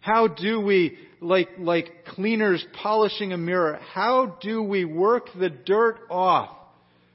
How 0.00 0.28
do 0.28 0.60
we, 0.60 0.96
like, 1.20 1.48
like 1.58 2.04
cleaners 2.06 2.64
polishing 2.82 3.32
a 3.32 3.36
mirror, 3.36 3.80
how 3.92 4.38
do 4.40 4.62
we 4.62 4.84
work 4.84 5.28
the 5.38 5.50
dirt 5.50 5.98
off 6.08 6.56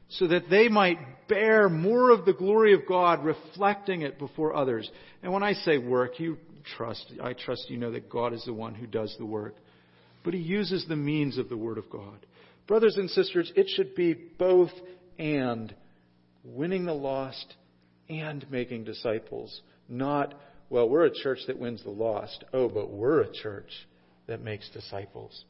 so 0.09 0.27
that 0.27 0.49
they 0.49 0.67
might 0.67 0.99
bear 1.29 1.69
more 1.69 2.09
of 2.09 2.25
the 2.25 2.33
glory 2.33 2.73
of 2.73 2.81
God, 2.85 3.23
reflecting 3.23 4.01
it 4.01 4.19
before 4.19 4.53
others? 4.53 4.89
And 5.23 5.31
when 5.31 5.43
I 5.43 5.53
say 5.53 5.77
work, 5.77 6.19
you 6.19 6.37
trust, 6.61 7.11
I 7.21 7.33
trust 7.33 7.69
you 7.69 7.77
know 7.77 7.91
that 7.91 8.09
God 8.09 8.33
is 8.33 8.43
the 8.45 8.53
one 8.53 8.75
who 8.75 8.87
does 8.87 9.15
the 9.17 9.25
work. 9.25 9.55
But 10.23 10.33
He 10.33 10.39
uses 10.39 10.85
the 10.87 10.95
means 10.95 11.37
of 11.37 11.49
the 11.49 11.57
Word 11.57 11.77
of 11.77 11.89
God. 11.89 12.25
Brothers 12.67 12.95
and 12.97 13.09
sisters, 13.09 13.51
it 13.55 13.67
should 13.69 13.95
be 13.95 14.13
both 14.13 14.71
and 15.17 15.73
winning 16.43 16.85
the 16.85 16.93
lost 16.93 17.55
and 18.09 18.45
making 18.49 18.83
disciples. 18.83 19.61
Not, 19.89 20.33
well, 20.69 20.87
we're 20.87 21.05
a 21.05 21.13
church 21.13 21.39
that 21.47 21.59
wins 21.59 21.83
the 21.83 21.89
lost. 21.89 22.43
Oh, 22.53 22.69
but 22.69 22.91
we're 22.91 23.21
a 23.21 23.31
church 23.31 23.71
that 24.27 24.41
makes 24.41 24.69
disciples. 24.69 25.43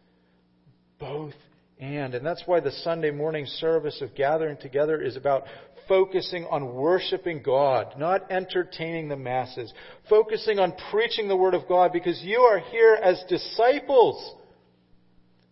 Both 0.99 1.35
and. 1.79 2.13
And 2.13 2.25
that's 2.25 2.43
why 2.45 2.59
the 2.59 2.71
Sunday 2.71 3.11
morning 3.11 3.45
service 3.45 4.01
of 4.01 4.15
gathering 4.15 4.57
together 4.57 5.01
is 5.01 5.15
about 5.17 5.43
focusing 5.91 6.45
on 6.45 6.73
worshiping 6.73 7.41
God, 7.43 7.95
not 7.99 8.31
entertaining 8.31 9.09
the 9.09 9.17
masses. 9.17 9.73
Focusing 10.09 10.57
on 10.57 10.73
preaching 10.89 11.27
the 11.27 11.35
Word 11.35 11.53
of 11.53 11.67
God 11.67 11.91
because 11.91 12.17
you 12.23 12.39
are 12.39 12.59
here 12.59 12.97
as 13.03 13.21
disciples. 13.27 14.35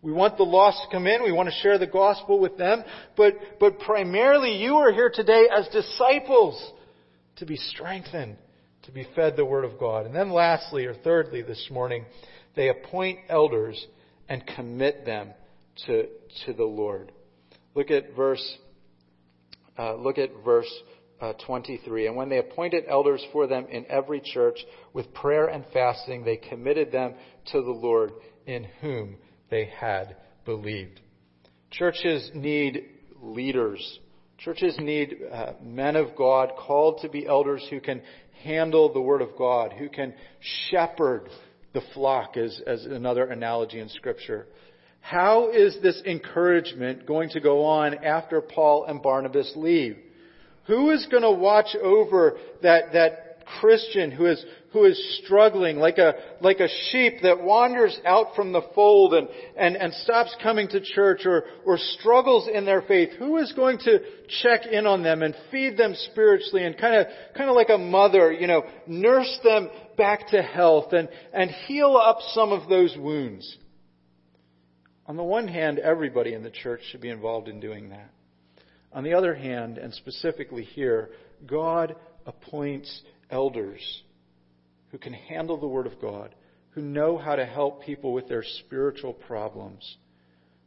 We 0.02 0.14
want 0.14 0.38
the 0.38 0.44
lost 0.44 0.82
to 0.84 0.96
come 0.96 1.08
in. 1.08 1.24
We 1.24 1.34
want 1.34 1.50
to 1.50 1.56
share 1.56 1.78
the 1.78 1.88
gospel 1.88 2.40
with 2.40 2.58
them. 2.58 2.86
But, 3.18 3.34
but 3.60 3.80
primarily 3.80 4.56
you 4.64 4.76
are 4.76 4.94
here 4.94 5.12
today 5.14 5.50
as 5.54 5.68
disciples 5.74 6.72
to 7.36 7.46
be 7.46 7.58
strengthened, 7.58 8.38
to 8.84 8.94
be 8.94 9.06
fed 9.18 9.36
the 9.36 9.44
Word 9.44 9.66
of 9.66 9.78
God. 9.78 10.06
And 10.06 10.16
then 10.16 10.32
lastly, 10.32 10.86
or 10.86 10.94
thirdly 10.94 11.42
this 11.42 11.68
morning, 11.70 12.06
they 12.56 12.70
appoint 12.70 13.20
elders 13.28 13.86
and 14.30 14.42
commit 14.56 15.06
them 15.06 15.32
to, 15.86 16.06
to 16.46 16.54
the 16.54 16.64
Lord. 16.64 17.12
Look 17.76 17.92
at 17.92 18.16
verse, 18.16 18.58
uh, 19.80 19.96
look 19.96 20.18
at 20.18 20.30
verse 20.44 20.72
uh, 21.22 21.34
23. 21.46 22.08
And 22.08 22.16
when 22.16 22.30
they 22.30 22.38
appointed 22.38 22.84
elders 22.88 23.26
for 23.32 23.48
them 23.48 23.66
in 23.70 23.86
every 23.88 24.22
church 24.22 24.60
with 24.94 25.14
prayer 25.14 25.48
and 25.48 25.66
fasting, 25.72 26.24
they 26.24 26.38
committed 26.38 26.92
them 26.92 27.16
to 27.52 27.62
the 27.62 27.72
Lord 27.72 28.12
in 28.46 28.66
whom 28.82 29.18
they 29.50 29.66
had 29.66 30.18
believed. 30.46 31.00
Churches 31.72 32.32
need 32.34 32.84
leaders. 33.22 34.00
Churches 34.38 34.76
need 34.80 35.16
uh, 35.32 35.54
men 35.62 35.96
of 35.96 36.16
God 36.16 36.52
called 36.58 37.02
to 37.02 37.10
be 37.10 37.28
elders 37.28 37.66
who 37.70 37.80
can 37.80 38.02
handle 38.44 38.94
the 38.94 39.02
Word 39.02 39.22
of 39.22 39.30
God, 39.38 39.74
who 39.74 39.90
can 39.90 40.14
shepherd 40.70 41.30
the 41.74 41.82
flock, 41.94 42.38
as, 42.38 42.60
as 42.66 42.86
another 42.86 43.26
analogy 43.26 43.80
in 43.80 43.90
Scripture. 43.90 44.48
How 45.02 45.50
is 45.50 45.78
this 45.82 46.02
encouragement 46.06 47.06
going 47.06 47.30
to 47.30 47.40
go 47.40 47.66
on 47.66 48.04
after 48.04 48.42
Paul 48.42 48.86
and 48.86 49.02
Barnabas 49.02 49.54
leave? 49.56 49.98
Who 50.68 50.92
is 50.92 51.08
going 51.08 51.24
to 51.24 51.32
watch 51.32 51.76
over 51.82 52.38
that, 52.62 52.94
that 52.94 53.30
Christian 53.60 54.12
who 54.12 54.28
is, 54.28 54.46
who 54.72 54.86
is 54.86 55.20
struggling 55.24 55.78
like 55.78 55.98
a, 55.98 56.14
like 56.42 56.60
a 56.60 56.68
sheep 56.92 57.22
that 57.24 57.42
wanders 57.42 58.00
out 58.06 58.36
from 58.36 58.52
the 58.52 58.62
fold 58.76 59.16
and, 59.16 59.28
and, 59.58 59.76
and 59.76 59.94
stops 59.94 60.36
coming 60.44 60.68
to 60.68 60.80
church 60.80 61.26
or, 61.26 61.46
or 61.66 61.78
struggles 61.78 62.48
in 62.54 62.66
their 62.66 62.84
faith? 62.84 63.10
Who 63.18 63.38
is 63.38 63.52
going 63.54 63.80
to 63.80 64.00
check 64.44 64.68
in 64.68 64.86
on 64.86 65.02
them 65.02 65.24
and 65.24 65.36
feed 65.50 65.78
them 65.78 65.96
spiritually 66.12 66.66
and 66.66 66.78
kind 66.78 66.96
of, 66.96 67.08
kind 67.36 67.50
of 67.50 67.56
like 67.56 67.70
a 67.70 67.78
mother, 67.78 68.32
you 68.32 68.48
know, 68.48 68.64
nurse 68.86 69.40
them 69.44 69.70
back 69.98 70.28
to 70.30 70.42
health 70.42 70.94
and, 70.94 71.10
and 71.34 71.50
heal 71.50 71.98
up 71.98 72.20
some 72.34 72.52
of 72.52 72.70
those 72.70 72.96
wounds? 72.96 73.58
On 75.10 75.18
the 75.18 75.24
one 75.24 75.48
hand, 75.48 75.80
everybody 75.80 76.36
in 76.36 76.44
the 76.44 76.52
church 76.52 76.82
should 76.92 77.02
be 77.02 77.10
involved 77.10 77.48
in 77.48 77.60
doing 77.60 77.90
that. 77.90 78.12
On 78.94 79.04
the 79.04 79.16
other 79.16 79.34
hand, 79.34 79.80
and 79.80 79.92
specifically 79.92 80.64
here, 80.64 81.10
God 81.48 81.96
appoints 82.28 83.02
elders 83.32 84.04
who 84.92 85.00
can 85.00 85.14
handle 85.14 85.60
the 85.60 85.68
Word 85.68 85.88
of 85.88 86.00
God, 86.00 86.36
who 86.70 86.82
know 86.82 87.18
how 87.18 87.36
to 87.36 87.46
help 87.46 87.84
people 87.84 88.14
with 88.14 88.30
their 88.30 88.44
spiritual 88.44 89.14
problems, 89.14 89.98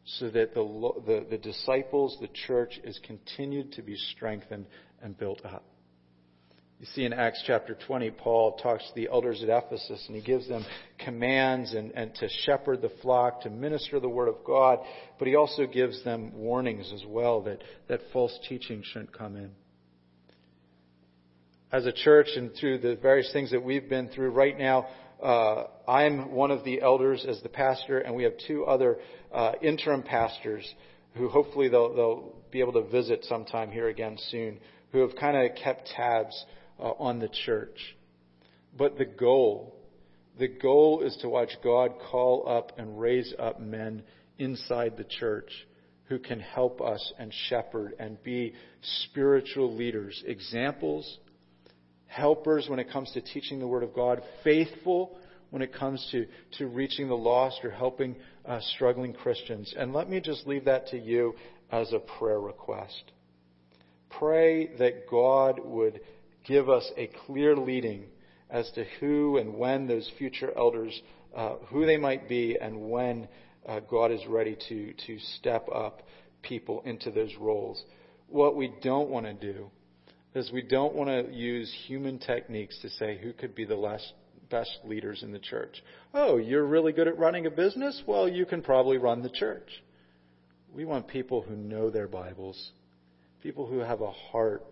so 0.05 0.29
that 0.31 0.55
the, 0.55 0.93
the, 1.07 1.27
the 1.31 1.39
disciples, 1.39 2.19
the 2.21 2.29
church, 2.47 2.81
is 2.83 2.99
continued 3.07 3.71
to 3.75 3.83
be 3.83 3.95
strengthened 3.97 4.67
and 5.01 5.17
built 5.17 5.45
up. 5.45 5.65
You 6.83 6.89
see 6.97 7.05
in 7.05 7.13
Acts 7.13 7.45
chapter 7.47 7.77
20, 7.87 8.11
Paul 8.11 8.57
talks 8.57 8.83
to 8.89 8.95
the 8.97 9.09
elders 9.09 9.41
at 9.41 9.49
Ephesus 9.49 10.05
and 10.09 10.17
he 10.17 10.21
gives 10.21 10.49
them 10.49 10.65
commands 10.99 11.75
and, 11.75 11.93
and 11.93 12.13
to 12.17 12.29
shepherd 12.45 12.83
the 12.83 12.91
flock, 13.01 13.43
to 13.43 13.51
minister 13.51 14.01
the 14.01 14.09
word 14.09 14.27
of 14.27 14.43
God, 14.45 14.81
but 15.17 15.29
he 15.29 15.37
also 15.37 15.65
gives 15.65 16.03
them 16.03 16.33
warnings 16.35 16.91
as 16.93 17.05
well 17.07 17.41
that, 17.43 17.63
that 17.87 18.01
false 18.13 18.37
teaching 18.49 18.83
shouldn't 18.85 19.17
come 19.17 19.37
in. 19.37 19.53
As 21.71 21.87
a 21.87 21.93
church 21.93 22.27
and 22.35 22.51
through 22.59 22.79
the 22.79 22.97
various 22.97 23.33
things 23.33 23.53
that 23.53 23.63
we've 23.63 23.89
been 23.89 24.09
through 24.09 24.31
right 24.31 24.59
now, 24.59 24.89
uh, 25.23 25.67
I'm 25.87 26.33
one 26.33 26.51
of 26.51 26.65
the 26.65 26.83
elders 26.83 27.25
as 27.29 27.41
the 27.43 27.49
pastor, 27.49 28.01
and 28.01 28.17
we 28.17 28.25
have 28.25 28.33
two 28.49 28.65
other 28.65 28.99
uh, 29.33 29.53
interim 29.63 30.03
pastors 30.03 30.69
who 31.15 31.29
hopefully 31.29 31.69
they'll, 31.69 31.95
they'll 31.95 32.33
be 32.51 32.59
able 32.59 32.73
to 32.73 32.83
visit 32.83 33.25
sometime 33.27 33.71
here 33.71 33.87
again 33.87 34.19
soon, 34.31 34.59
who 34.91 34.99
have 34.99 35.15
kind 35.15 35.37
of 35.37 35.57
kept 35.57 35.87
tabs 35.87 36.45
uh, 36.83 36.93
on 36.99 37.21
the 37.21 37.29
church. 37.47 37.79
But 38.77 38.99
the 38.99 39.05
goal, 39.05 39.77
the 40.39 40.49
goal 40.49 41.03
is 41.03 41.17
to 41.23 41.29
watch 41.29 41.51
God 41.63 41.93
call 42.11 42.49
up 42.49 42.73
and 42.79 42.99
raise 42.99 43.33
up 43.39 43.61
men 43.61 44.03
inside 44.39 44.97
the 44.97 45.05
church 45.05 45.51
who 46.07 46.19
can 46.19 46.41
help 46.41 46.81
us 46.81 47.13
and 47.19 47.33
shepherd 47.49 47.95
and 47.99 48.23
be 48.23 48.55
spiritual 49.05 49.75
leaders, 49.75 50.23
examples, 50.27 51.19
helpers 52.07 52.69
when 52.69 52.79
it 52.79 52.91
comes 52.91 53.11
to 53.13 53.21
teaching 53.21 53.59
the 53.59 53.67
Word 53.67 53.83
of 53.83 53.95
God, 53.95 54.21
faithful 54.43 55.17
when 55.51 55.63
it 55.63 55.73
comes 55.73 56.07
to, 56.11 56.27
to 56.59 56.67
reaching 56.67 57.09
the 57.09 57.17
lost 57.17 57.61
or 57.63 57.71
helping 57.71 58.17
uh, 58.45 58.59
struggling 58.75 59.13
Christians. 59.13 59.73
And 59.77 59.93
let 59.93 60.11
me 60.11 60.21
just 60.21 60.47
leave 60.47 60.65
that 60.65 60.89
to 60.89 60.99
you 60.99 61.35
as 61.71 61.93
a 61.93 61.99
prayer 61.99 62.41
request. 62.41 63.13
Pray 64.11 64.77
that 64.79 65.09
God 65.11 65.61
would 65.65 66.01
give 66.45 66.69
us 66.69 66.91
a 66.97 67.11
clear 67.27 67.57
leading 67.57 68.05
as 68.51 68.71
to 68.73 68.85
who 69.01 69.39
and 69.39 69.55
when 69.55 69.87
those 69.87 70.11
future 70.19 70.53
elders, 70.57 71.01
uh, 71.35 71.55
who 71.69 71.87
they 71.87 71.97
might 71.97 72.29
be, 72.29 72.57
and 72.61 72.91
when 72.91 73.29
uh, 73.67 73.81
God 73.81 74.11
is 74.13 74.21
ready 74.29 74.57
to, 74.69 74.93
to 75.07 75.19
step 75.39 75.69
up 75.75 76.03
people 76.43 76.83
into 76.85 77.11
those 77.11 77.35
roles. 77.41 77.83
What 78.29 78.57
we 78.57 78.73
don't 78.83 79.09
want 79.09 79.27
to 79.27 79.35
do 79.35 79.71
is 80.35 80.51
we 80.53 80.63
don't 80.63 80.95
want 80.95 81.09
to 81.09 81.33
use 81.33 81.73
human 81.87 82.19
techniques 82.19 82.79
to 82.83 82.91
say 82.91 83.19
who 83.19 83.33
could 83.33 83.55
be 83.55 83.65
the 83.65 83.77
last, 83.77 84.13
best 84.51 84.79
leaders 84.85 85.23
in 85.23 85.33
the 85.33 85.39
church. 85.39 85.83
Oh, 86.15 86.37
you're 86.39 86.67
really 86.67 86.93
good 86.93 87.09
at 87.09 87.19
running 87.19 87.47
a 87.47 87.51
business? 87.51 88.03
Well, 88.07 88.29
you 88.29 88.47
can 88.47 88.63
probably 88.63 88.99
run 88.99 89.23
the 89.23 89.31
church. 89.31 89.69
We 90.75 90.85
want 90.85 91.07
people 91.07 91.43
who 91.43 91.55
know 91.55 91.91
their 91.91 92.09
Bibles, 92.09 92.71
people 93.43 93.67
who 93.67 93.79
have 93.79 94.01
a 94.01 94.11
heart 94.11 94.65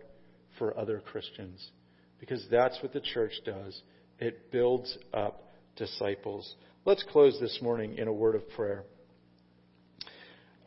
for 0.61 0.77
other 0.77 0.99
Christians. 0.99 1.71
Because 2.19 2.45
that's 2.51 2.77
what 2.83 2.93
the 2.93 2.99
church 2.99 3.31
does. 3.43 3.81
It 4.19 4.51
builds 4.51 4.95
up 5.11 5.49
disciples. 5.75 6.53
Let's 6.85 7.01
close 7.01 7.39
this 7.41 7.57
morning 7.63 7.97
in 7.97 8.07
a 8.07 8.13
word 8.13 8.35
of 8.35 8.47
prayer. 8.51 8.83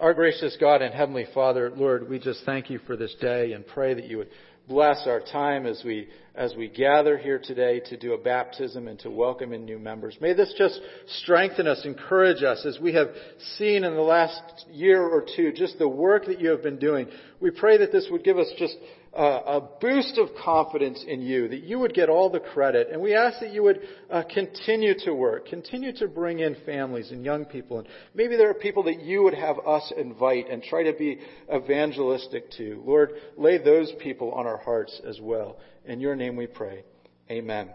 Our 0.01 0.13
gracious 0.13 0.57
God 0.59 0.83
and 0.83 0.93
Heavenly 0.93 1.27
Father, 1.33 1.71
Lord, 1.71 2.11
we 2.11 2.19
just 2.19 2.45
thank 2.45 2.71
you 2.71 2.81
for 2.89 2.97
this 2.97 3.15
day 3.21 3.53
and 3.53 3.65
pray 3.65 3.95
that 3.95 4.07
you 4.07 4.17
would 4.19 4.31
bless 4.67 5.07
our 5.07 5.21
time 5.21 5.65
as 5.65 5.81
we 5.85 6.09
as 6.35 6.53
we 6.57 6.69
gather 6.69 7.17
here 7.17 7.39
today 7.39 7.79
to 7.79 7.97
do 7.97 8.13
a 8.15 8.19
baptism 8.19 8.89
and 8.89 8.99
to 8.99 9.09
welcome 9.09 9.53
in 9.53 9.65
new 9.65 9.79
members. 9.79 10.17
May 10.21 10.33
this 10.35 10.53
just 10.59 10.81
strengthen 11.21 11.69
us, 11.69 11.83
encourage 11.85 12.43
us 12.43 12.67
as 12.67 12.81
we 12.81 12.93
have 12.95 13.11
seen 13.57 13.85
in 13.85 13.95
the 13.95 14.01
last 14.01 14.67
year 14.73 15.01
or 15.01 15.25
two 15.37 15.53
just 15.53 15.79
the 15.79 15.87
work 15.87 16.27
that 16.27 16.41
you 16.41 16.49
have 16.49 16.63
been 16.63 16.81
doing. 16.81 17.07
We 17.39 17.53
pray 17.53 17.79
that 17.79 17.93
this 17.93 18.09
would 18.11 18.25
give 18.25 18.39
us 18.39 18.51
just 18.59 18.77
a 19.17 19.61
boost 19.81 20.19
of 20.19 20.29
confidence 20.43 21.05
in 21.07 21.23
you, 21.23 21.49
that 21.49 21.63
you 21.63 21.79
would 21.79 21.95
get 21.95 22.09
all 22.09 22.31
the 22.31 22.41
credit. 22.41 22.89
And 22.91 23.01
we 23.01 23.15
ask 23.15 23.41
that 23.41 23.53
you 23.53 23.63
would 23.63 23.81
uh, 24.11 24.23
continue 24.33 24.95
to 25.05 25.15
work, 25.15 25.47
continue 25.47 25.93
to 25.99 26.09
bring 26.09 26.41
in 26.41 26.57
families 26.67 27.11
and 27.11 27.25
young 27.25 27.45
people. 27.45 27.79
And 27.79 27.89
maybe 28.15 28.37
there 28.37 28.51
are 28.51 28.55
people 28.55 28.83
that 28.85 29.01
you 29.01 29.23
would 29.23 29.35
have 29.35 29.59
us 29.67 29.93
invite 29.97 30.51
and 30.51 30.63
try 30.63 30.85
to 30.85 30.93
be 30.93 31.19
evangelistic 31.55 32.51
to. 32.53 32.83
Lord, 32.85 33.13
lay 33.37 33.59
those 33.59 33.93
people 34.01 34.33
on 34.33 34.47
our 34.47 34.59
hearts 34.59 35.01
as 35.09 35.21
well. 35.21 35.59
In 35.85 36.01
your 36.01 36.17
name 36.17 36.37
we 36.37 36.47
pray. 36.47 36.85
Amen. 37.31 37.71